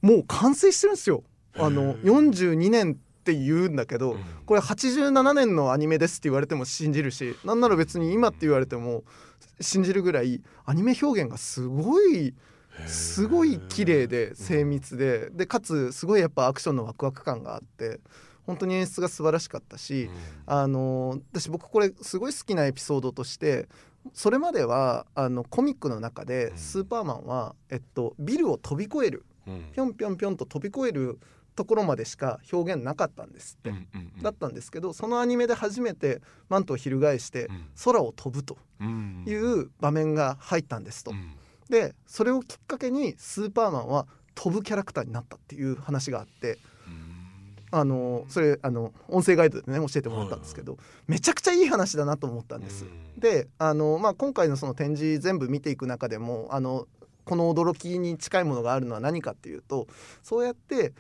[0.02, 1.22] もう完成してるんですよ。
[1.56, 4.20] あのへー42年って言うんだけど、うん。
[4.44, 9.02] これ87年のアニメですって言われても信じるしなんなら別に今って言われても
[9.60, 12.34] 信じるぐらいアニメ表現がすごい
[12.86, 18.00] すごい綺麗で精密ででかつすごいやっぱアクションのワクワク感があって
[18.46, 20.10] 本当に演出が素晴らしかったし、
[20.44, 23.68] あの私僕これすごい好きなエピソードとして
[24.12, 26.58] それまではあのコミックの中でうん。
[26.58, 29.24] スーパーマンは、えっと、ビルを飛び越える。
[29.46, 29.70] うん。
[29.72, 31.18] ぴょんぴょんぴょんと飛び越える
[31.54, 33.70] ところまでしか表現なかったんですって。
[33.70, 34.22] うんうんうん。
[34.22, 37.66] だったんですけどそのアニメで初めてマントを翻してうん。
[37.84, 39.24] 空を飛ぶとうん。
[39.26, 41.10] いう場面が入ったんですと。
[41.12, 41.14] う。
[41.14, 41.32] ん。
[41.68, 47.78] でそれをきっかけにスーパーマンは飛ぶキャラクターになったっていう話があってうん。
[47.78, 52.84] あのそれあの音声ガイドでね教えてもらったんですけど、めちゃくちゃいい話だなと思ったんです。
[53.18, 56.86] であの、まあ、今回のその展示全部見ていく中でもあの
[57.24, 59.86] この驚きに近いものがあるのは何かっていうと
[60.22, 60.92] そうやって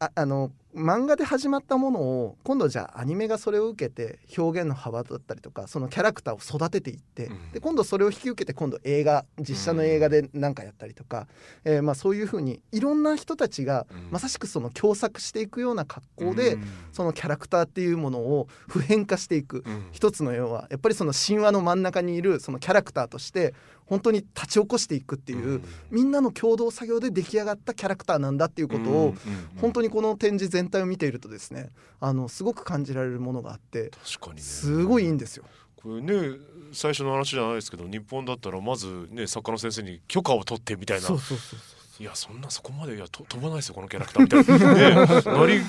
[0.00, 7.52] ああの漫画で始まったものを今度じゃあアニメがそれを受けて表現の幅だったりとかそのキャラクターを育てていって、うん。
[7.52, 11.26] で今度それを引き受けて今度映画実写の映画で何かやったりとか、
[11.64, 14.10] えーまあ、そういうふうにいろんな人たちがうん。
[14.10, 16.58] まさしくその共作していくような格好で、
[16.92, 19.64] そのキャラクターっていうものを普遍化していく。
[19.66, 19.88] うん。
[19.90, 23.54] 一つの要はやっぱりその神話の真ん中にいるそのキャラクターとして
[23.88, 25.64] 本当に立ち起こしていくっていう、うん。
[25.90, 29.14] みんなの共同作業で出来上がったキャラクターなんだっていうことを、
[29.60, 31.70] 本当にこの展示全体を見ているとですね
[32.00, 34.42] あのすごく感じられるものがあって確かにね。
[34.42, 35.44] すごいいいんですよ。
[35.76, 36.36] これね
[36.72, 41.06] 最初の話じゃないですけど日本だったらまずね作家の先生に許可を取ってみたいな。
[41.06, 41.58] そうそうそう
[42.00, 45.60] いやそんなそこまでいやと飛ばないですよこのキャラクターみたいな、 ね、なり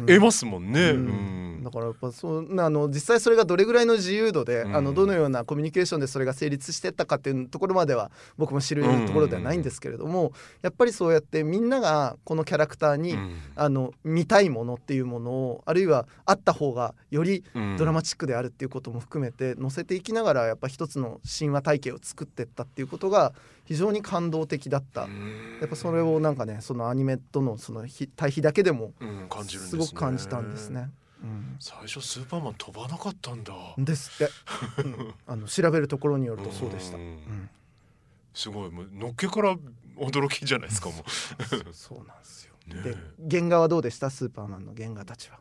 [0.00, 0.90] 得ますもんね。
[0.90, 1.06] ううん。
[1.60, 4.76] んだからやっぱそうなあの実際それがどれぐらいの自由度で、うん。
[4.76, 13.36] あのどのようなコミュニケーションでそれが成立してったかっていうところまでは僕も知るところではないんですけれども、やっぱりそうやってみんながこのキャラクターに、うん。
[13.54, 17.76] あの見たいものっていうものをあるいはあった方がよりうん。
[17.76, 23.32] ドラマチックであるっていうことも含めて載せていきながらやっぱ一つの神話体系を作っていったっていうことが
[23.68, 25.02] 非常に感動的だった。
[25.02, 25.06] や
[25.66, 30.90] っぱそれをなんかねそのアニメとのそのひ対比だけでもうん感じるんですごく感じたんですね。
[31.22, 31.56] うん。
[31.58, 33.52] 最初スーパーマン飛ばなかったんだ。
[33.76, 34.24] です。
[34.24, 34.32] って、
[34.82, 35.14] うん。
[35.26, 36.96] あの調べるところによるとそうでした。
[36.96, 37.06] ううん。
[37.16, 37.50] ん
[38.34, 38.70] すごい。
[38.70, 39.56] もうのっけから
[39.96, 40.94] 驚きじゃないですかも
[41.72, 42.54] そうなんですよ。
[42.70, 42.96] う、ねで
[43.30, 44.10] 原画はどうでした？
[44.10, 45.40] スーパーマンの原画たちは。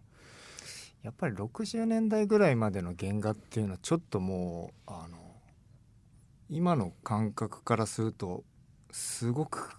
[1.03, 5.17] やっぱり60年代ぐらいまでの原画っていうのはちょっともうあの
[6.49, 8.43] 今の感覚からすると
[8.91, 9.77] すごく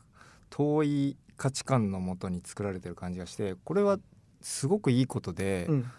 [0.58, 3.98] 遠い価値観のもとに作られてる感じがしてこれは
[4.40, 5.90] すごくいいことで、うん。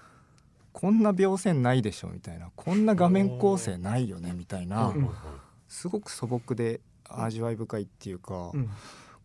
[0.72, 5.10] こんな描線ないでしょみたいなこんな画面構成ないよねみたいな、うん。
[5.68, 8.70] すごく素朴で味わい深いっていうか、うん。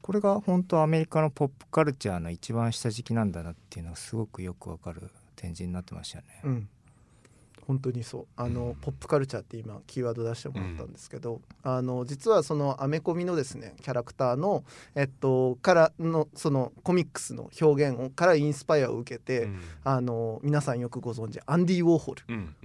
[0.01, 6.41] これが本当アメリカのポップカルチャーの一番下敷きなんだなっていうのがすごくよくわかる展示になってましたよね。
[6.45, 6.69] うん
[7.67, 8.27] 本当にそう。
[8.37, 19.61] あのポップカルチャーって今キーワード出してもらったんですけど、あの実はそのアメコミのですねキャラクターのえっとからのそのコミックスの表現をからインスパイアを受けて、うん。
[19.85, 22.23] あの皆さんよくご存知アンディ・ウォーホル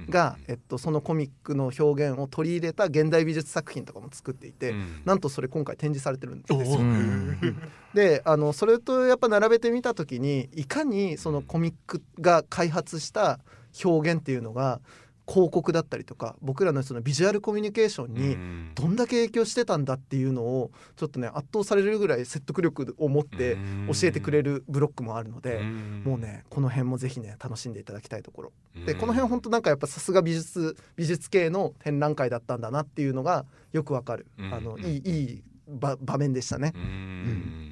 [0.09, 5.01] が、えっと、そのコミックの表現を取り入れた現代美術作品とかも作っていて、うん。
[5.05, 6.65] なんとそれ今回展示されてるんですおよ。
[6.65, 7.55] ー
[7.93, 13.39] であのそれとやっぱ並べてみた時にいかにそのコミックが開発した
[13.84, 14.82] 表現っていうのが
[15.27, 18.71] 広告だったりとか僕らのそのビジュアルコミュニケーションにうん。
[18.73, 23.58] どんだけ影響してたんだっていうのをちょっとね圧倒されるぐらい説得力を持って
[23.91, 25.60] 教えてくれるブロックもあるので。
[25.60, 28.51] もうねこの辺もぜひね楽しんでいただきたいところ。
[28.86, 34.53] でこの辺本当なんかやっぱさすが美術美術系の展覧会だったんだなっていうのがよくわかる、うん。
[34.53, 36.71] あのいいいい場場面でしたね。
[36.75, 37.68] う、ん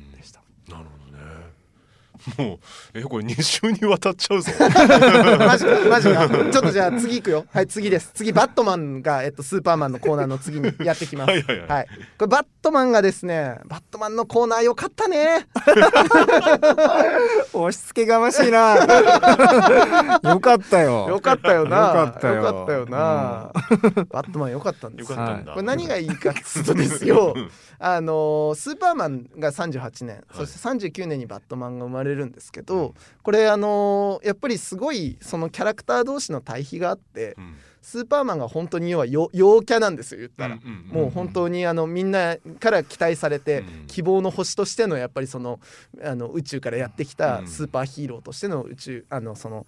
[2.37, 2.59] もう
[2.93, 4.51] えこれ2週にわたっちゃうぞ。
[4.59, 6.29] マジかマジか。
[6.29, 7.45] ちょっとじゃあ次行くよ。
[7.51, 8.11] はい次です。
[8.13, 11.29] 次バットマンが、えっと、スーパーマンのコーナーの次にやってきます。
[11.29, 11.69] はいはいはい。
[11.69, 15.47] はい、これバットマンがですねバットマンのコーナーよかったね。
[17.53, 18.75] 押し付けがましいな。
[20.23, 21.07] よかったよ。
[21.09, 21.77] よかったよな。
[21.77, 22.35] よかったよ。
[22.37, 23.51] よかったよな、
[24.09, 25.11] バットマンよかったんです。
[25.11, 27.33] よかったんだ、これ何がいいかっつうとですよ
[27.79, 32.93] あのースーパーマンが38年、そして39年にバットマンが生まれるんですけど、
[33.23, 37.55] これあのーやっぱりすごいそのキャラクター同士の対比があって、うん。
[37.79, 40.59] スーパーマンが本当に要はよ陽キャなんですよ言ったら。
[40.91, 43.87] もう本当にあのみんなから期待されてうん。
[43.87, 45.61] 希望の星としてのやっぱりその
[46.03, 47.47] あの宇宙からやってきたうん。
[47.47, 49.65] スーパーヒーローとしての宇宙あのその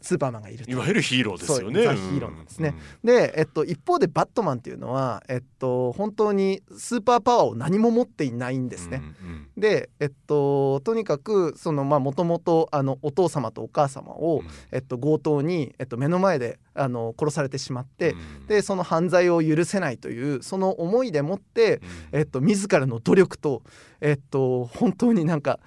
[0.00, 0.70] スーパーマンがいると。
[0.70, 1.82] いわゆるヒーローですよね。
[1.82, 2.74] ザヒーローなんですね。
[3.04, 9.02] で、えっと、一方でバットマンっていうのは、えっと、本当にスーパーパワーを何も持っていないんですね。
[9.22, 18.46] うんで、えっと、とにかくそのまあもともとあのお父様とお母様を、えっと、強盗に、えっと、目の前であの殺されてしまって、うん。
[18.46, 21.76] でその犯罪を許せないというその思いでもって、
[22.12, 22.20] うん。
[22.20, 23.62] えっと、自らの努力と、
[24.00, 25.58] えっと、本当になんか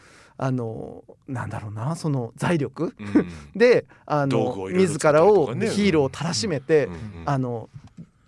[0.41, 2.95] あのなんだろうなその財力？
[2.97, 3.27] うん。
[3.55, 7.69] であの自らをヒーローをたらしめて、うんうんあの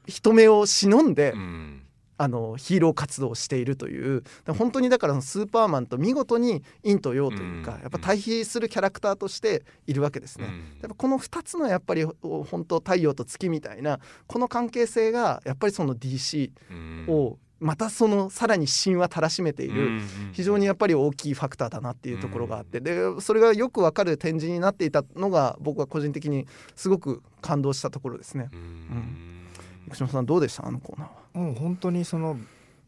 [0.08, 1.82] 人目を忍んで、うん。
[2.17, 4.24] あのヒーロー活動をしているという。
[4.45, 10.47] で本当にだからそのスーパーマンと見事に陰と陽というか、うんやっぱ対比するキャラクターとしているわけですね。
[10.47, 10.51] うん。
[10.51, 17.05] やっぱこの2つのやっぱりお本当太陽と月みたいなこの関係性がやっぱりその DC うん。
[17.07, 20.01] をまたそのさらに神話たらしめている、
[20.34, 28.49] 非常にやっぱり大きいファクターだなっていうところがあって、でそれがよくわかる展示になっていたのが僕は個人的にすごく感動したところですね。
[28.51, 29.47] うん、
[29.89, 30.68] 生島さんどうでした？
[30.68, 31.45] あのコーナーは。
[31.45, 32.38] もう本当にその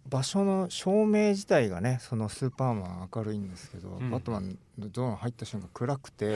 [0.10, 6.36] 場所の照明自体がねそのスーパーマン明るいんですけど、うん、バットマンのゾーン入った瞬間暗くて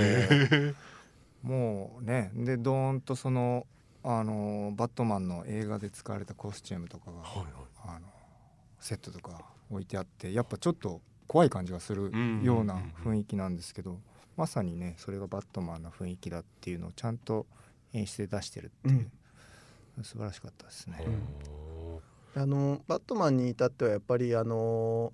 [1.44, 3.66] もうねでドーンとその
[4.04, 7.48] あのバットマンの映画で使われたコスチュームとかが、はいはい、
[7.84, 8.08] あの
[8.88, 12.12] セットとか置いてあってやっぱちょっと怖い感じがする
[12.42, 14.00] ような雰囲気なんですけど
[14.38, 17.46] まさにねそれがバットマンの雰囲気だっていうのをちゃんと
[17.94, 19.12] 演出で出してるっていう、
[19.98, 21.06] うん、素晴らしかったですね。
[22.36, 25.12] あのバットマンに至ってはやっぱりあの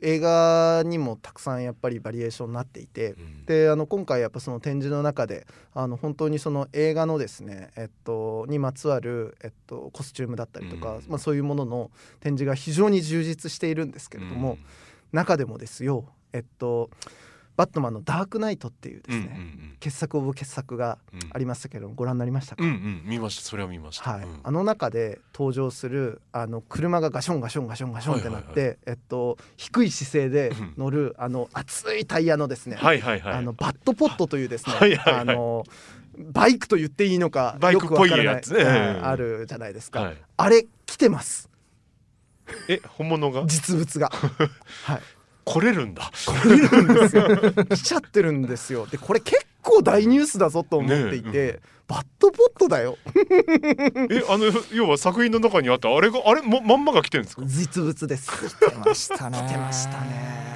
[0.00, 11.90] 映画にもたくさんやっぱりバリエーションになっていて、うん、であの今回やっぱその展示の中であの本当にその映画のですね、えっと、にまつわる、えっと、コスチュームだったりとか、うん、まあ、そういうものの
[12.20, 14.58] 展示が非常に充実しているんですけれども、うん、
[15.12, 16.90] 中でもですよえっと
[17.62, 20.98] バットマンのダークナイトっていうですね、うんうんうん、傑作オブ傑作が
[21.32, 23.42] ありましたけど、うん、ご覧になりましたか、うんうん、見ました。
[23.42, 28.58] それは見ました、はい、うん、あの中で登場するあの車がガションガションガションガションってなって、はい。
[28.58, 35.64] はいはい、えっと、低い姿勢で乗る、あの熱いタイヤのですね、はいはいはい、あのバットポットというですね、はいはいはい、あの
[36.18, 38.64] バイクと言っていいのかよくわからない、ね、
[39.04, 41.48] あるじゃないですか、はい、あれ来てます。
[42.68, 43.46] え本物が？
[43.46, 44.10] 実物が。
[44.82, 45.00] はい
[45.44, 46.10] 来れるんだ。
[46.26, 47.26] 来れるんですよ。
[47.68, 48.86] 来ちゃってるんですよ。
[48.86, 52.96] でこれ結構大ニュースだぞと思っていて、ねうん、バットポットだよ。
[54.10, 57.42] えあの要は作品の中にあったあれがあれもまんまが来てるんですか？
[57.44, 58.30] 実物です。
[58.30, 59.38] 来てましたね。
[59.48, 60.52] 来てましたね。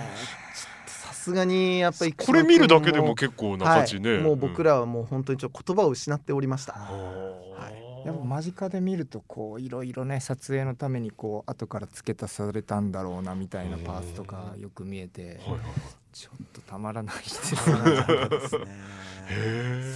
[0.87, 7.34] さすがにやっぱりこれ見るだけでも結構な価値ね、はい、もう僕らはもう本当にちょっと言葉を失っておりました、は
[8.11, 15.40] いでも間近で見るとこういろいろね撮影のためにこう後から付け足されたんだろうなみたいなパーツとかよく見えて
[16.12, 17.61] ちょっとたまらないですね。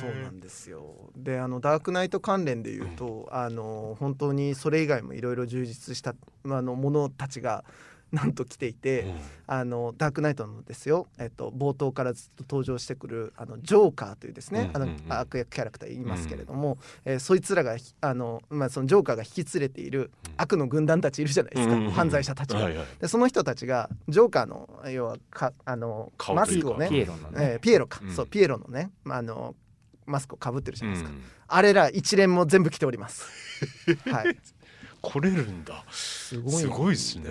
[0.00, 1.10] そうなんですよ。
[1.16, 6.14] であのダークナイト関連でいうと、あの本当にそれ以外もいろいろ充実した
[6.46, 7.64] あのものたちが
[8.12, 9.14] なんと来ていて、うん、
[9.46, 29.54] あのダークナイトのですよ、えっと、冒頭からずっと登場してくるあのジョーカーというですね、うんうんうん、あの悪役キャラクター言いますけれども、うん、えー、そいつらがあの、まあ、そのジョーカーが引き連れている悪の軍団たちいるじゃないですか、うんうん、犯罪者たちが、はいはい、でその人たちがジョーカーの要はかあのマスクをねピエロのね、えー、ピエロか、そうピエロのね、まあ、あの
[30.06, 33.24] マスクをかぶってるじゃないですか、あれら一連も全部着ております。
[34.10, 34.36] はい
[35.02, 35.84] 来れるんだ。
[35.90, 37.30] すごいですね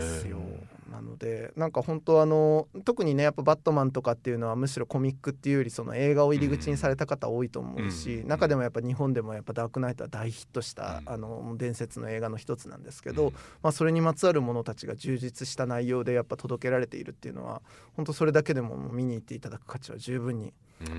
[0.89, 17.61] なのでなんか本当あの特にねやっぱバットマンとかっていうのはむしろコミックっていうよりその映画を入り口にされた方多いと思うし、うん、中でもやっぱ日本でもやっぱダークナイトは大ヒットした、うん、あの伝説の映画の一つなんですけど、うん、まあ、それにまつわるものたちが充実した内容でやっぱ届けられているっていうのは
[17.95, 20.53] 本当それだけでも見に行っていただく価値は十分に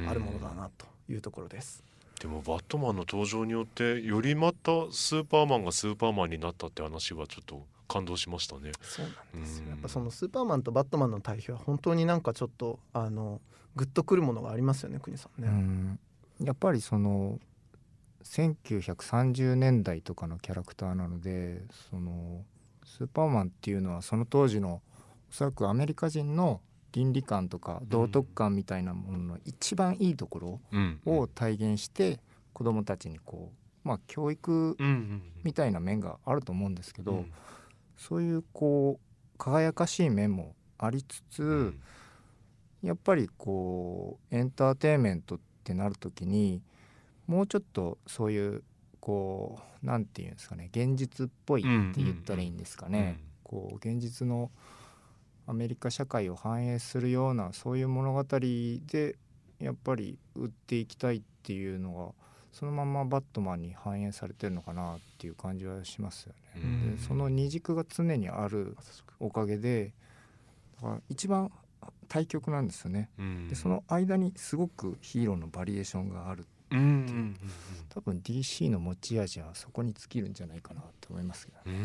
[0.08, 1.89] あるものだなというところです。
[2.20, 8.72] でもバットマンの登場によってよりまたスーパーマンがスーパーマンになったって話はちょっと感動しましたね。
[8.82, 9.70] そうなんですよ。
[9.70, 13.40] やっぱそのスーパーマンとバットマンの対比は本当になんかちょっとあの
[13.74, 15.98] グッとくるものがありますよね、国さんね。
[16.44, 17.40] やっぱりその
[18.22, 22.44] 1930年代とかのキャラクターなので、その
[22.84, 24.82] スーパーマンっていうのはその当時の
[25.30, 26.60] おそらくアメリカ人の
[26.92, 30.60] 倫理観とか道徳観みたいなものの一番いいところ
[31.06, 32.20] を体現して
[32.52, 33.52] 子どもたちにこ
[33.84, 34.76] う、まあ、教育
[35.42, 37.24] みたいな面があると思うんですけど、
[37.96, 41.74] そういうこう輝かしい面もありつつ、
[42.82, 46.62] やっぱりこうエンターテインメントってなる時に
[47.26, 48.62] もうちょっとそういう
[49.00, 53.20] こう何て言うんですかね現実っぽいって言ったらいいんですかね。
[53.44, 54.50] こう現実の
[55.50, 59.16] アメリカ社会を反映するようなそういう物語で
[59.58, 62.12] やっぱり売っていきたいっていうのが
[62.52, 66.92] そのままバットマンに反映されてるのかなっていう感じはしますよね。
[66.96, 68.76] でその二軸が常にある
[69.18, 69.92] おかげで
[70.80, 71.50] だから一番
[72.08, 73.10] 対極なんですよね。
[73.48, 77.36] でその間にすごくヒーローのバリエーションがあるうんうんうん、
[77.88, 81.78] 多分 DC の持ち味はそこに尽きるんじゃないかなと思いますけど、ね、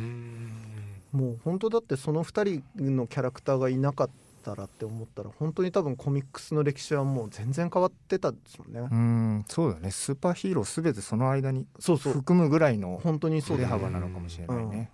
[1.11, 4.09] もう本当だってその2人のキャラクターがいなかっ
[4.43, 8.79] たらって思ったら本当に多分コミックスの歴史はもう全然変わってたですもんね。
[8.79, 9.89] うんそうだね。
[9.89, 14.91] スーパーヒーロー全てその間に含むぐらいの本当にそう振れ幅なのかもしれないね、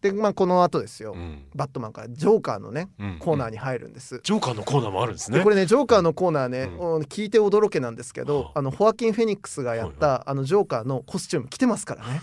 [0.00, 1.44] でまあこの後ですよ、うん。
[1.54, 5.38] バットマンからジョーカーのねうんコーナーに入るんです、ジョーカーのコーナーもあるんですね。
[5.38, 6.94] でこれねジョーカーのコーナーね、うん。
[6.96, 8.58] うん聞いて驚けなんですけど、はあ。
[8.60, 12.20] あのホアキン・フェニックスがやった、あのジョーカーのコスチューム着てますからね。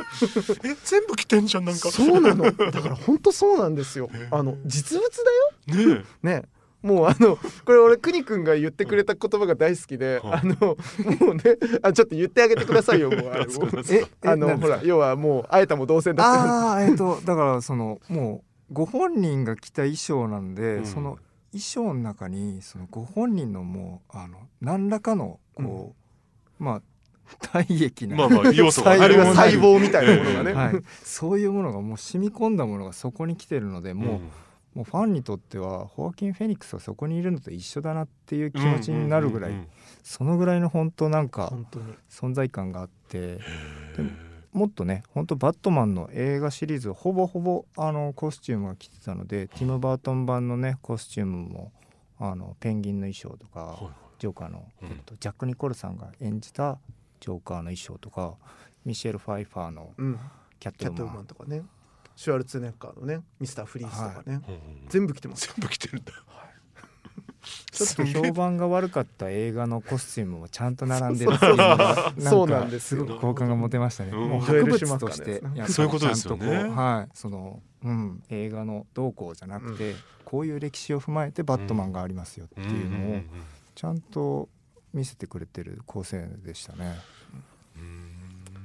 [0.64, 1.90] え全部着てんじゃんなんか。
[1.90, 2.44] そうなの。
[2.52, 4.08] だから本当そうなんですよ。
[4.30, 5.10] あの実物
[5.68, 5.94] だよ。
[5.96, 6.42] ねね
[6.82, 10.40] もうあのこれ俺くにくんが言ってくれた言葉が大好きで、はい。
[10.40, 10.54] あの
[11.20, 11.42] もうね
[11.82, 13.46] あちょっと言ってあげてくださいよ もうあれ。
[13.90, 20.86] えあのほら要はもう会えたも同然だああえっとだからそのもうご本人が着た衣装なんで、うん。
[20.86, 21.18] その
[21.52, 25.94] 衣装の中にそのご本人のもうあの何らかのこ
[26.60, 26.82] う、まあ
[27.38, 34.30] 体液な、まあまあ要素があるいは細細胞みたいなものがね、はい、そういうものがもう染み込んだものがそこに来てるのでもう,、ん
[34.74, 39.68] もうファンにとってはホアキン・フェニックスはそこにいるのと一緒だなっていう気持ちになるぐらい、うんうんうん
[40.02, 41.52] そのぐらいの本当なんか
[42.08, 43.18] 存在感があって。
[43.18, 43.38] うん
[43.96, 44.10] でも
[44.52, 51.72] もっとね本当バットマンの映画シリーズほぼほぼあのコスチュームが着てたのでティム・バートン版のねコスチュームも
[52.18, 53.78] あのペンギンの衣装とか、
[54.18, 56.78] ジョーカーの、うんえっと、ジャック・ニコルさんが演じた
[57.20, 58.34] ジョーカーの衣装とか
[58.84, 60.18] ミシェル・ファイファーのうん、
[60.58, 61.62] キャットウーマンとかね
[62.16, 64.42] シュワルツェネッカーのねミスター・フリーズとかね、うんうん
[64.88, 65.46] 全部着てます。
[65.46, 66.12] 全部着てるんだ
[67.72, 73.06] ちょっと評判が悪かった映画のコスチュームもちゃんと並んでるっていうのがそうなんんですよ。
[73.06, 74.10] すごく好感が持てましたね。
[74.12, 74.28] うん。
[74.28, 79.94] もう博物としてのやういうことでとこうはいそのうん映画の動向じゃなくて、
[80.24, 83.22] こういう歴史を踏まえてバットマンがありますよっていうのを
[83.74, 84.50] ちゃんと
[84.92, 86.98] 見せてくれてる構成でしたね。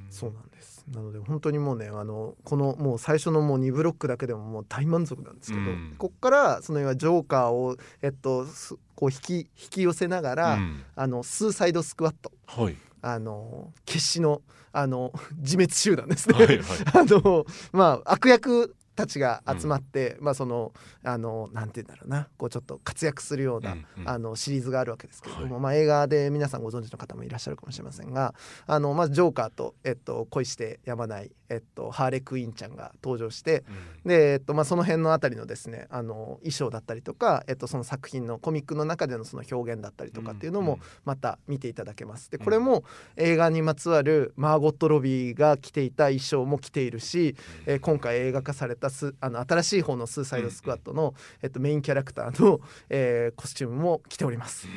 [0.10, 5.96] そうなんですなので本当にもうねあのこのもう最初のもう2ブロックだけでももう大満足なんですけど、うん。
[5.98, 10.84] こっからその要はジョーカーをえっとすこう引き引き寄せながら、うん。
[10.96, 12.32] あのスーサイドスクワット。
[12.46, 12.76] はい。
[13.02, 16.60] あの決死のあの自滅集団ですね、はいはい。
[16.94, 20.74] あのまあ悪役たちが集まって、まあその
[21.04, 22.28] あのなんて言うんだろうな。
[22.38, 24.10] こうちょっと活躍するような、うんうん。
[24.10, 28.34] あのシリーズがあるわけですけれども、はまあ、映画で皆さんご存知の方もいらっしゃるかもしれませんが
[28.68, 33.64] あの、まあ、ジョーカーと、えっと、恋してやまない、えっと、ハーレクイーンちゃんが登場して
[34.06, 42.30] で、えっとまあ、その辺のあたりのですねあの衣装だったりとか、えっと、その作品のコミックの中でのその表現だったりとかっていうのもまた見ていただけます。
[42.30, 42.84] でこれも
[43.16, 47.36] 映画にまつわるマーゴット・ロビーが着ていた衣装も着ているし、
[47.66, 52.60] えー今回映画化されたスあの新しい方の「スーサイド・スクワットの」えっと、メインキャラクターの、
[52.90, 54.68] えーコスチュームも着ております。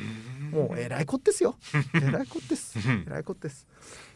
[0.51, 1.55] もうえらいこっですよ。
[1.95, 2.77] えらいこっです。
[2.77, 3.67] うんえらいこっです。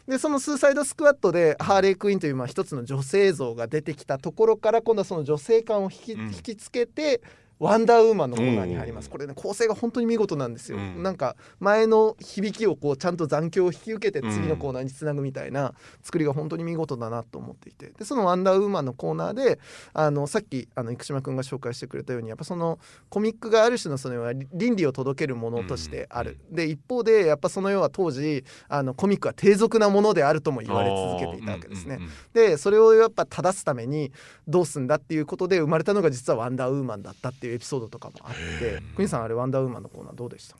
[0.06, 7.22] でそのスーサイドスクワットでハーレークイーンというまあ一つの女性像が出てきたところから今度はその女性感を引き,、うん引きつけて
[7.58, 9.02] ワンダーウーマンのコーナーに入りまうん。
[9.02, 11.02] すこれね構成が本当に見事なんですよ、うん。
[11.02, 17.92] なんか前の響きをこうちゃんと残響を引き受けてうん次のコーナーにつなぐみたいな作りが本当に見事だなと思っていて。
[17.98, 19.58] でそのワンダーウーマンのコーナーで
[19.92, 22.78] あのさっきあの生島君が紹介してくれたようにやっぱその
[23.08, 32.00] コミックがある種のその倫理を届けるものとしてある、で一方でやっぱその要は当時あのコミックは低俗なものであるとも言われ続けていたわけですね。
[32.32, 34.12] でそれをやっぱ正すために
[34.48, 40.56] どうすんだっていうことで生まれたのが実はワンダーウーマンだったっていうエピソードとかもあってクニさんあれワンダーウーマンのコーナーどうでした？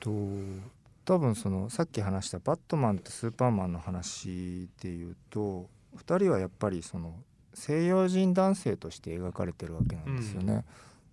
[0.00, 0.10] と
[1.04, 7.14] 多分そのさっき話したバットマンとスーパーマンの話でいうと2人はやっぱりその
[7.52, 10.64] 西洋人男性として描かれてるわけなんですよね。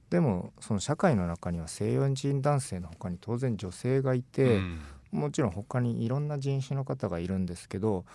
[0.09, 4.81] でもその社会の中には西洋人男性の他に当然女性がいて、うん。
[5.11, 8.05] もちろん他にいろんな人種の方がいるんですけど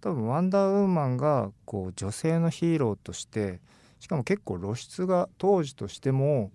[0.00, 3.60] 多分ワンダーウーマンがこう女性のヒーローとして
[4.00, 6.50] しかも結構露出が当時としても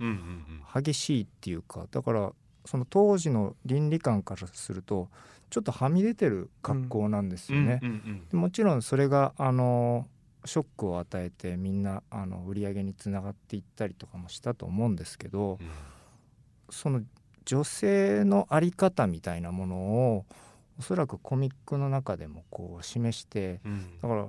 [0.74, 2.34] 激しいっていうかだから
[2.66, 5.08] その当時の倫理観からすると
[5.50, 7.82] ちょっとはみ出てる格好なんですうんよね。
[8.34, 10.08] もちろんそれがあの
[10.44, 15.70] ショックを与えてみんなあの売り上げにつながっていったりとかもしたと思うんですけどうん。
[16.72, 17.02] その
[17.46, 20.26] 女性の在り方みたいなものを
[20.80, 24.00] おそらくコミックの中でもこう示してうん。
[24.02, 24.28] だから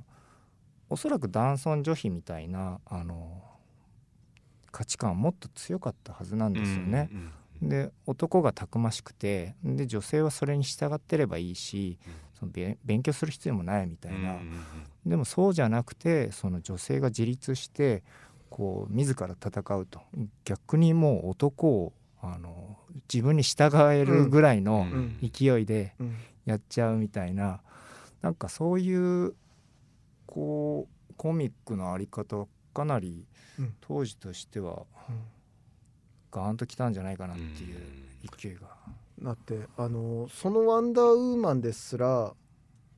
[0.89, 3.43] おそらく男尊女卑みたいなあの
[4.71, 7.09] 価値観はもっと強かったはずなんですよね。
[7.13, 7.31] うんうん
[7.63, 12.13] で男がたくましくてで女性はそれに従ってればいいしうん。
[12.39, 14.61] そのべ勉強する必要もないみたいな、うんうん
[15.07, 18.03] でもそうじゃなくてその女性が自立して
[18.51, 20.03] こう自ら戦うと。
[20.45, 22.77] 逆にもう男をあの
[23.11, 25.19] 自分に従えるぐらいのうん。
[25.23, 26.15] 勢いでうん。
[26.45, 27.63] やっちゃうみたいな。
[28.21, 29.35] なんかそういう
[30.37, 33.25] こうコミックのあり方はかなり
[33.59, 33.75] うん。
[33.81, 34.83] 当時としては
[36.31, 37.79] ガーンときたんじゃないかなっていう
[38.39, 38.69] 勢いが。
[39.23, 42.35] だってあのそのワンダーウーマンですら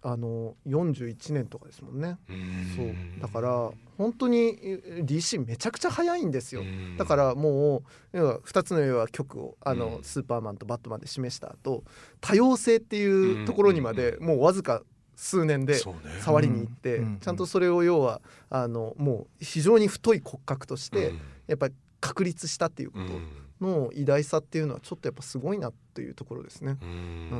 [0.02, 2.18] あの41年とかですもんね。
[2.28, 2.76] うん。
[2.76, 3.22] そう。
[3.22, 6.62] だから本当にえ DC めちゃくちゃ早いんですよ。
[6.62, 6.96] うん。
[6.96, 10.02] だからもう要は2つの要は曲をあの、うん。
[10.02, 11.84] スーパーマンとバットマンで示した後
[12.20, 14.82] 多様性っていうところにまでもうわずか
[15.18, 15.74] 数年で
[16.20, 17.04] 触りに行って、うん。
[17.04, 17.18] うん。
[17.18, 21.20] ちゃんとそれを要はあのもう非常に太い骨格として、うん。
[21.48, 23.08] やっぱり確立したっていうこうん。
[23.08, 23.14] と
[23.60, 26.76] の偉大さっていうのはちょっとやっぱすごいなというところですね。
[26.80, 26.88] うん。
[26.88, 26.92] う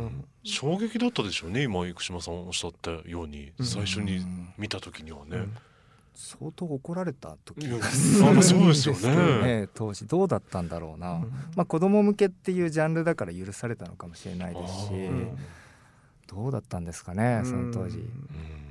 [0.06, 0.24] ん。
[0.42, 3.64] 衝撃だったでしょうね今生島さんおっしゃったようにうん。
[3.64, 5.36] 最初にうん見た時にはね。
[5.36, 5.54] うん。
[6.14, 8.42] 相当怒られた時そうで
[8.74, 9.00] すよね。
[9.00, 9.68] けどね。
[9.72, 11.24] 当時どうだったんだろうな、
[11.54, 15.36] まあ子供向けっていうジャンルだから許されたのかもしれないですし、あー
[16.28, 17.98] どうだったんですかねその当時、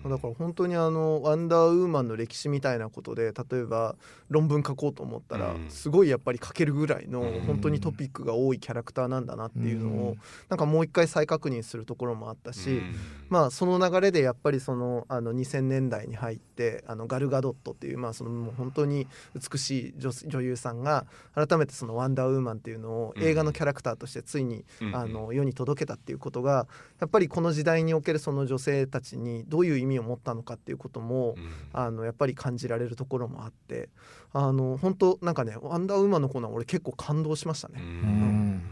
[0.09, 3.95] だから本当にあのワンダーウーマンの歴史みたいなことで例えば
[4.29, 5.69] 論文書こうと思ったらうん。
[5.69, 7.41] すごいやっぱり書けるぐらいのうん。
[7.41, 10.19] 本当にトピックが多いキャラクターなんだなっていうのをうん。
[10.49, 12.81] なんかもう一回再確認するところもあったし、
[13.29, 21.05] まあその流れでやっぱりそのあの2000年代に入ってあのガルガドットっていうまあそのもう本当に美しい女女優さんが
[21.35, 24.95] 改めてそのワンダーウーマンっていうのを映画のキャラクターとしてついにうん。
[24.95, 26.67] あの世に届けたっていうことが
[26.99, 31.51] やっぱりこの時代におけるその女性たちにどういう意味を持ったのかっていうこともうん。
[31.73, 33.89] あのやっぱり感じられるところもあって
[34.33, 37.79] あの本当なんかねワンダーウーマンのコーナー俺結構感動しましたね。
[37.85, 38.63] ん。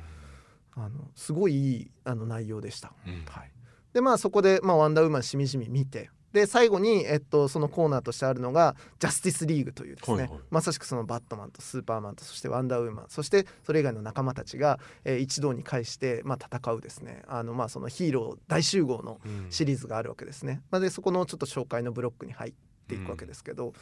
[0.75, 2.93] あのすごいいいあの内容でした。
[3.05, 3.23] うん。
[3.27, 3.51] はい、
[3.93, 10.39] でまあそこで、まあ、ワンダーウーマンしみじみ見てで最後に、えっと、そのコーナーとしてあるのがジャスティスリーグというですね、はいはい。
[10.51, 13.05] まさしくそのバットマンとスーパーマンとそしてワンダーウーマン。
[13.07, 17.23] そしてそれ以外の仲間たちが、えー一堂に会して、まあ、戦うですね。
[17.27, 19.47] あの、まあ、そのヒーロー大集合のうん。
[19.49, 20.61] シリーズがあるわけですね。
[20.71, 22.53] まあ、でそこのちょっと紹介のブロックに入っ
[22.87, 23.73] ていくわけですけど、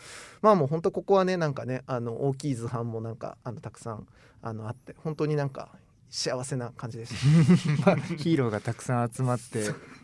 [0.41, 4.07] まあもう本当ここはねなんかねあの大きい図版もなんかあのたくさん
[4.41, 5.69] あのあって本当になんか
[6.09, 7.15] 幸せな感じでし
[7.81, 7.85] た。
[7.91, 9.71] まあヒーローがたくさん集まって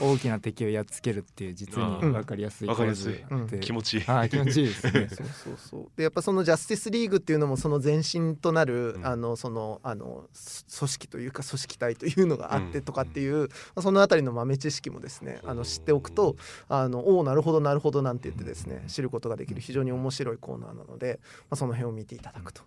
[0.00, 2.70] 大きな敵をやっつけるっていう実に分かりやすいうん。
[2.70, 3.14] わかりやすい。
[3.28, 3.60] 構図で。
[3.60, 4.02] 気持ちいい。
[4.02, 5.08] はい気持ちいいですね。
[5.12, 5.88] そうそうそう。
[5.96, 9.06] でやっぱそのジャスティスリーグっていうのもその前身となる、うん。
[9.06, 16.36] あのそのあのす組織というか組織体というのがあってうんとかっていう、まあそのあたりの豆知識もですねあの知っておくと
[16.68, 22.62] あのおおなるほどなるほどなんて言ってですね知ることができる非常に面白いコーナーなので、まあ、その辺を見ていただくと。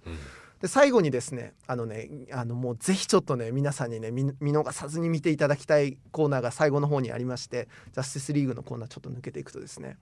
[0.56, 9.98] うんで最後にですねあのねあのもうぜひちょっとね皆さんにね見見逃さずに見ていただきたいコーナーが最後の方にありましてジャスティスリーグのコーナーちょっと抜けていくとですね。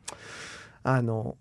[0.84, 1.38] あの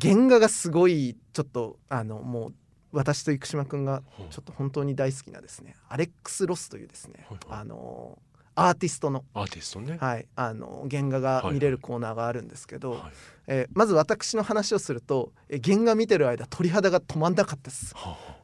[0.00, 2.54] 原画がすごいちょっとあのもう
[2.92, 7.60] 私と生島君がちょっと本当に大好きなですねアレックス・ロスというですねはいはい。
[7.60, 8.18] あの
[8.58, 9.98] アーティストの,、アーティストね。
[10.00, 13.00] はい、あの原画が見れるコーナーがあるんですけど、はい。
[13.48, 17.94] えーまず私の話をすると、えー原画見てる間鳥肌が止まんなかったです。
[17.94, 18.35] はあ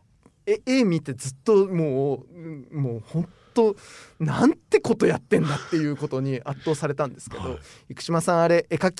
[0.46, 3.76] はえ絵見てずっともううんもう本当
[4.18, 7.58] なんてことやってんだっていうことに圧倒されたんですけど、はい。
[7.94, 8.92] 生島さんあれ絵描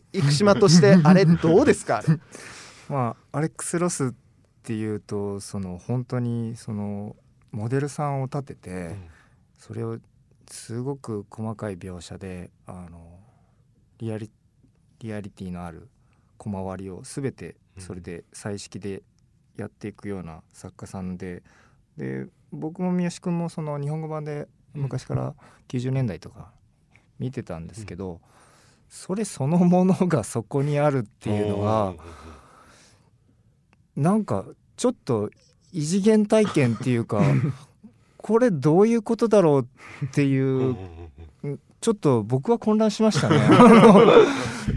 [0.00, 1.98] き生島としてあれどうですか？
[1.98, 2.18] あ れ
[2.88, 4.12] まあアレックス・ロスっ
[4.62, 7.14] ていうとその本当にその
[7.52, 9.08] モデルさんを立てて、うん。
[9.58, 9.98] それを
[10.50, 13.18] すごく細かい描写であの
[13.98, 14.30] リアリ
[15.00, 15.88] リアリティのある
[16.38, 19.02] コマ割りを全てそれで彩色で
[19.56, 21.42] やっていくような作家さんで
[21.96, 25.34] で僕も三好君もその日本語版で昔から
[25.68, 26.50] 90年代とか
[27.18, 28.20] 見てたんですけど、
[28.88, 31.94] それそのものがそこにあるっていうのは
[33.94, 34.46] なんか
[34.76, 35.30] ちょっと
[35.72, 37.22] 異次元体験っていうか
[38.16, 40.64] これどういうことだろうっていうんうん。
[40.64, 40.76] う
[41.44, 43.40] うんちょっと僕は混乱しましたね。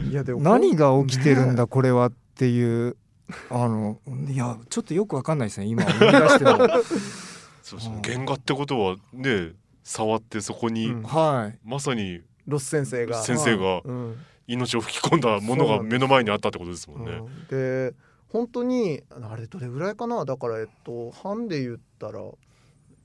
[0.10, 1.56] いやでも何が起きてるん。
[1.56, 2.96] だこれはっていう
[3.50, 6.52] あのいやちょっとよくわかんないですね今思い出しても。
[7.64, 7.96] そうですね。
[7.96, 9.54] うん原画ってことはね
[9.84, 11.60] 触ってそこに、うんはい。
[11.64, 13.22] まさにロス先生が。
[13.24, 14.18] 先生がうん。
[14.46, 17.12] 命を吹き込んだものが目の前にあったってことですもんね。
[17.14, 17.94] うんで
[18.28, 20.26] 本当にあれどれぐらいかな？
[20.26, 22.20] だからえっと半で言ったら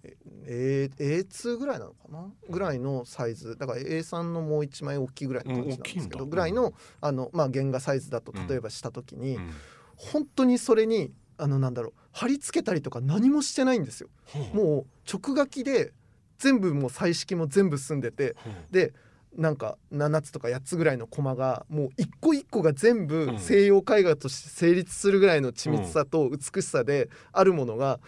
[0.03, 2.27] え A- A2 ぐらいなのかな？
[2.49, 3.55] ぐらいのサイズ。
[3.59, 6.73] だから A3 のもう一枚大きいぐらいの感じなんですけど、うんぐらいの
[7.03, 8.47] あの、まあ、原画サイズだとうん。
[8.49, 9.51] 例えばした時に、うん
[9.99, 14.09] 本当にそれにあのなんだろう貼り付けたりとか何もしてないんですよ。
[14.55, 15.93] もう直書きで
[16.39, 18.37] 全部もう彩色も全部済んでて
[18.71, 18.95] で
[19.37, 23.39] なんか7つとか8つぐらいのコマがもう一個一個が全部うん。
[23.39, 28.01] 西洋絵画として成立するぐらいの緻密さと美しさであるものが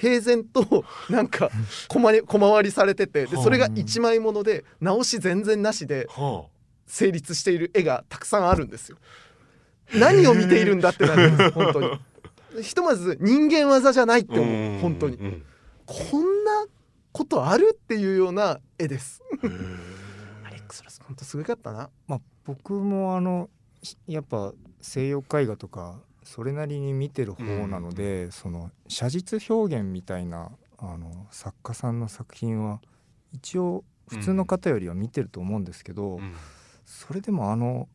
[0.00, 1.50] 平然と なんか
[1.88, 6.44] 小回りされててでそれが一枚もので直し全然なしでは
[6.86, 8.98] 成立している絵がたくさんあるんですよ。
[9.94, 11.32] 何を見ているんだってなる。
[11.32, 11.36] ん。
[11.36, 12.62] です本当に。
[12.62, 14.80] ひとまず人間技じゃないっあ、て思う。
[14.80, 15.16] 本当に。
[15.16, 15.26] うん。
[15.26, 15.44] うん
[15.88, 16.66] こんな
[17.12, 19.22] ことあるっていうような絵です。
[20.44, 21.88] アレックスロス本当すごかったな。
[22.06, 23.48] まあ僕もあの
[23.82, 32.82] しやっぱ西洋絵画とかそれなりに見てる方なので、その写実表現みたいなあの作家さんの作品は
[33.32, 36.34] 一応普通の方よりは見てると思うんですけど、うん。
[36.84, 37.88] それでもあの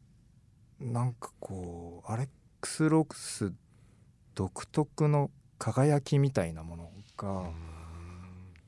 [0.84, 2.28] なんかこうアレッ
[2.60, 3.54] クス・ロックス
[4.36, 7.50] 独特の輝きみたいなものが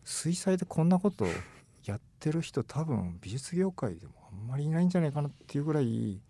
[0.06, 1.26] 水彩でこんなこと
[1.84, 6.22] やってる人多分美術業界でもあんまりいないんじゃないかなっていうぐらい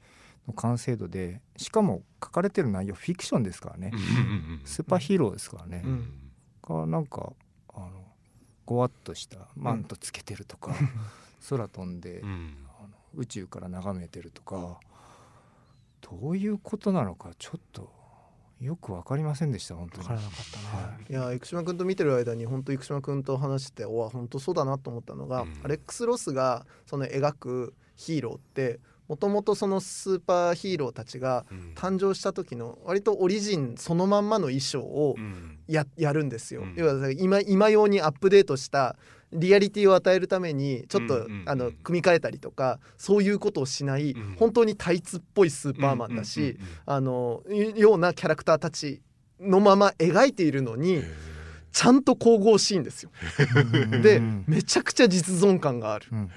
[0.47, 3.91] の完成度でしかも書かれてる内容フィクションですからね。
[4.63, 6.31] スーパーヒーローですからね、うん。
[6.63, 7.33] がなんか
[7.73, 7.91] あの
[8.65, 10.73] ごわっとしたマントつけてるとか、
[11.49, 12.57] 空飛んで、うん。
[12.79, 14.79] あの宇宙から眺めてるとか
[16.05, 17.91] どういうことなのかちょっと
[18.61, 20.07] よく分かりませんでした本当に。
[20.07, 21.31] 分からなかったね、はい。
[21.31, 25.53] い、や生島君と見てる間に本当生島君と話しておわ本当そうだなと思ったのが、うん。
[25.63, 31.73] アレックス・ロスがその描くヒーローってもともとそのスーパーヒーローたちがうん。
[31.75, 35.59] 誕生した時の割とオリジンそのまんまの衣装をうん。
[35.67, 36.61] ややるんですよ。
[36.61, 36.75] うん。
[36.77, 38.95] 要は今今用にアップデートした
[39.33, 49.01] リアリティを与えるためにちょっと、うんうんうんあの組み替えたりとかそういうことをしない、うん本当にタイツっぽいスーパーマンだし、うんうんあのいようなキャラクターたち
[49.39, 51.03] のまま描いているのにうん
[51.75, 53.11] ちゃんと神々しいんですよ。
[54.01, 54.45] でうん。
[54.47, 56.05] めちゃくちゃ実在感がある。
[56.09, 56.29] うん。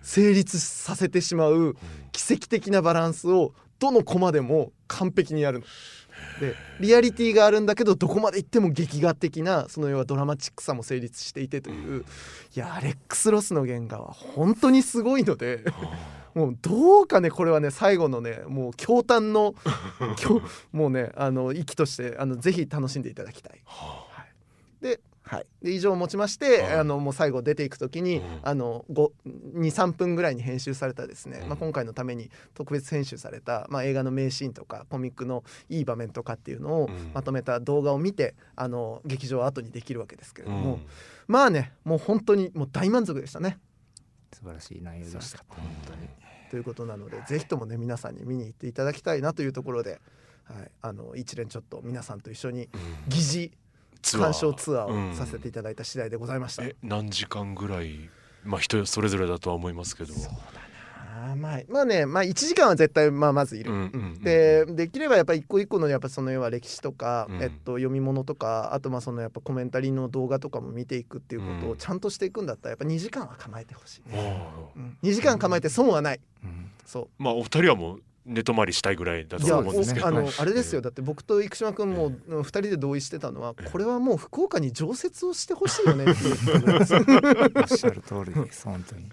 [0.00, 1.74] 成立させてしまう
[2.12, 5.64] 奇跡的なバランスをどのコマでも完璧にやるの。
[6.40, 12.04] でリアリティがあるんだけどどこまでいっても劇画的なその要はドラマチックさも成立していてという
[12.54, 15.64] いやアレックス・ロスの原画は本当にすごいので
[16.34, 19.54] もうどうかねこれはね最後のねもう驚嘆の
[20.22, 23.60] 今日もうねあの息としてあのぜひ楽しんでいただきたい。
[23.64, 24.06] は
[24.80, 26.72] い、で,、はい、で以上をもちまして、はい。
[26.78, 28.40] あのもう最後出ていく時に、うん。
[28.42, 31.48] あの23分ぐらいに編集されたですね、うん。
[31.48, 37.12] まあ、今回のために特別編集された、まあ、映画の名シーンとかコミックのいい場面とかっていうのをうん。
[37.12, 40.86] まとめた動画を見てあの劇場後にできるわけですけれども、うん。
[41.26, 43.58] まあねもう本当にもう大満足でしたね。
[44.32, 45.44] 素晴らしい内容でした。
[45.48, 46.08] 本当に。
[46.50, 50.00] ということなのでぜひともね皆さんに見に行っていただきたいなというところで、
[50.44, 52.68] はい、あの一連ちょっと皆さんと一緒に
[53.08, 53.52] 疑似
[54.02, 56.64] 鑑賞ツアーうんをさせていただいた次第でございました。
[56.64, 58.08] え何時間ぐらい？
[58.44, 60.14] まあ人それぞれだとは思いますけど。
[61.20, 63.72] あーまあまあねまあ1時間は絶対まあまずいる。
[63.72, 67.42] うんうんうんでできればやっぱ一個一個のやっぱその要は歴史とか、うん。
[67.42, 71.70] えっと、読み物とかあとまあそのやっぱコメンタリーの動画とかも見ていくっていうことうん。
[71.72, 76.20] をちゃんとしていくんだったらやっぱ2時間は構えてほしい、あーうん、2時間構えて損はない。
[76.44, 76.70] うん。
[76.86, 77.22] そう。
[77.22, 80.06] まあお二人はもう寝泊まりしたいぐらいだといや、思うんですけど。
[80.06, 80.34] おあのはい。
[80.38, 80.82] あれですよ。
[80.82, 89.10] だって僕と生島君も2人で同意してたのはこれはもう福岡に常設をしてほしいよねっていう おっしゃる通りです本当に。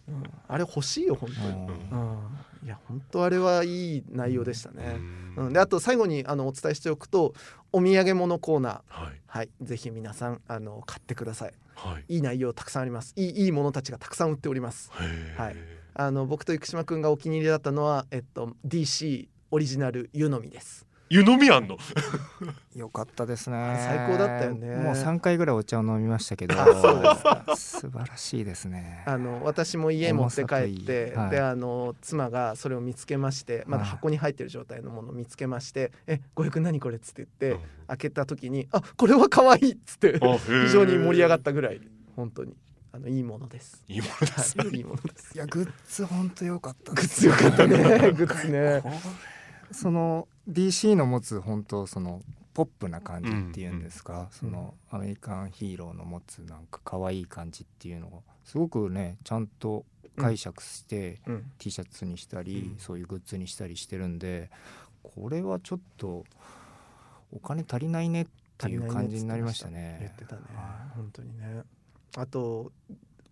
[0.47, 2.17] あれ欲しいよ本当に、うん。
[2.61, 4.97] うん、いや本当あれはいい内容でしたね、
[5.37, 5.45] うん。
[5.47, 7.33] うん、であと最後にあのお伝えしておくと
[7.71, 8.81] お土産物コーナー。
[8.89, 9.21] はい。
[9.27, 9.49] はい。
[9.61, 11.53] ぜひ皆さんあの買ってください。
[11.75, 12.15] はい。
[12.15, 13.13] いい内容たくさんあります。
[13.15, 14.91] いいいいものたちがたくさん売っております。
[14.91, 15.55] はい
[15.97, 20.85] あの僕と生島君がお気に入りだったのはえっと DC オリジナル湯飲みです。
[21.07, 21.77] 湯飲みあんの？
[22.75, 23.77] よかったですね。
[23.79, 24.75] 最高だったよね。
[24.77, 26.55] もう3回ぐらいお茶を飲みましたけど。
[27.55, 29.03] 素晴らしいですね。
[29.05, 31.29] あの私も家持って帰って、いいはい。
[31.29, 37.59] であの妻がそれを見つけましてまだはい箱に入ってる状態のものを見つけまして「えごく何これ?」っつって言って、うん。
[37.87, 41.79] 開けた時に「あこれは可愛いっつって非常に盛り上がったぐらい。
[42.15, 42.55] 本当に
[42.95, 43.83] あのいいものです。
[43.89, 45.35] いいものですはい、いいものです。
[45.35, 47.77] いやグッズ本当良かったグッズよかったね。
[48.15, 48.81] グッズね。
[49.71, 52.23] その DC の持つ本当その
[52.53, 59.85] ポップな感じっていうんですか、そのアメリカンヒーローの持つなんか可愛い感じっていうのをすごくねちゃんと
[60.15, 64.49] 解釈して、うん T シャツにしたり、うんそういうグッズにしたりしてるんで
[65.03, 66.23] これはちょっと
[67.33, 68.27] お金足りないねっ
[68.57, 69.97] ていう感じになりましたね。
[69.99, 70.93] 言ってたねは。
[70.95, 71.63] 本当にね。
[72.17, 72.71] あと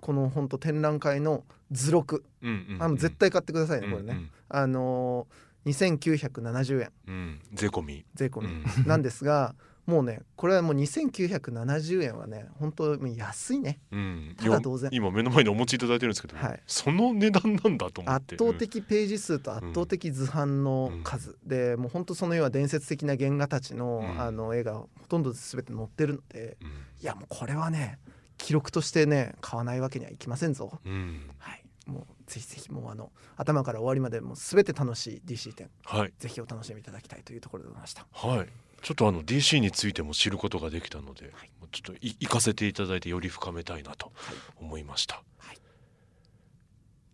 [0.02, 2.84] この本当展覧会の図録、うんうんうん。
[2.84, 4.14] あの絶対買ってくださいねこれね。
[4.14, 5.28] うんあの
[5.66, 7.42] 2970円うんうん。
[7.54, 8.06] 税込み。
[8.14, 8.48] 税込み。
[8.48, 8.66] うん。
[8.86, 9.56] なんですが、
[9.86, 13.80] もうねこれはもう2970円はね本当もう安いね。
[13.92, 14.36] うん。
[14.38, 14.90] ただ同然。
[14.94, 16.62] 今目の前にお持ちいただいてるんですけど、はい。
[16.68, 18.36] その値段なんだと思って。
[18.36, 24.22] 圧倒的ページ数と圧倒的図版の数、でもう本当その要は伝説的な原画たちの,、うん。
[24.22, 26.68] あの絵がほとんど全て載ってるのでうん。
[26.68, 26.72] い
[27.02, 28.00] やもうこれはね
[28.44, 30.80] 記録としてね買わないわけにはいきませんぞ。
[30.86, 31.30] うん。
[31.38, 36.14] はい、もうぜひぜひもうあの頭から終わりまでもう全て楽しい DC 展はい。
[36.20, 38.06] ぜひお楽しみいただきたいというところでございました。
[38.12, 38.48] はい。
[38.82, 41.52] ちょっとあの DC についても知ることができたので、はい。
[41.72, 44.12] ちょっとい行かせていただいてより深めたいなと
[44.58, 45.58] 思いました、はい。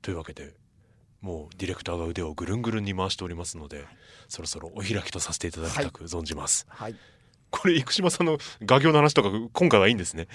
[0.01, 0.55] というわけで
[1.21, 3.85] もうディレクターが腕をぐるんぐるんに回しておりますので
[4.27, 6.95] そろそろお開きとさせていただきたく存じます、はい。
[7.51, 10.27] これ生島さんの画業の話とか今回はいいんですね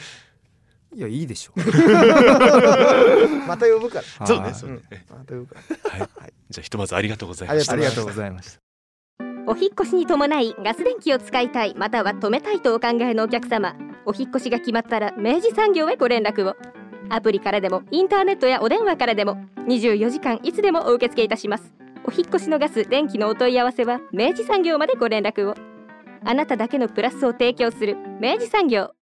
[0.95, 1.53] いやいいでしょ。
[3.47, 4.05] また呼ぶから。
[4.05, 4.81] はいそうねそうね、
[5.11, 5.57] また呼ぶか
[5.99, 5.99] ら。
[5.99, 6.09] はい、
[6.51, 7.73] じゃあひとまずありがとうございました。
[7.73, 8.61] ありがとうございました。
[9.47, 13.77] お引っ越しに伴いガス電気を使いたいまたは止めたいとお考えのお客様。
[14.07, 16.55] お引っ越しが決まったら明治産業へご連絡を。
[17.11, 19.37] アプリからでもインターネットやお電話からでも
[19.69, 21.75] 24時間いつでもお受け付けいたします。
[22.07, 25.55] お引っ越しのガス電気のお問い合わせは明治産業までご連絡を。
[26.25, 28.94] あなただけのプラスを提供する明治産業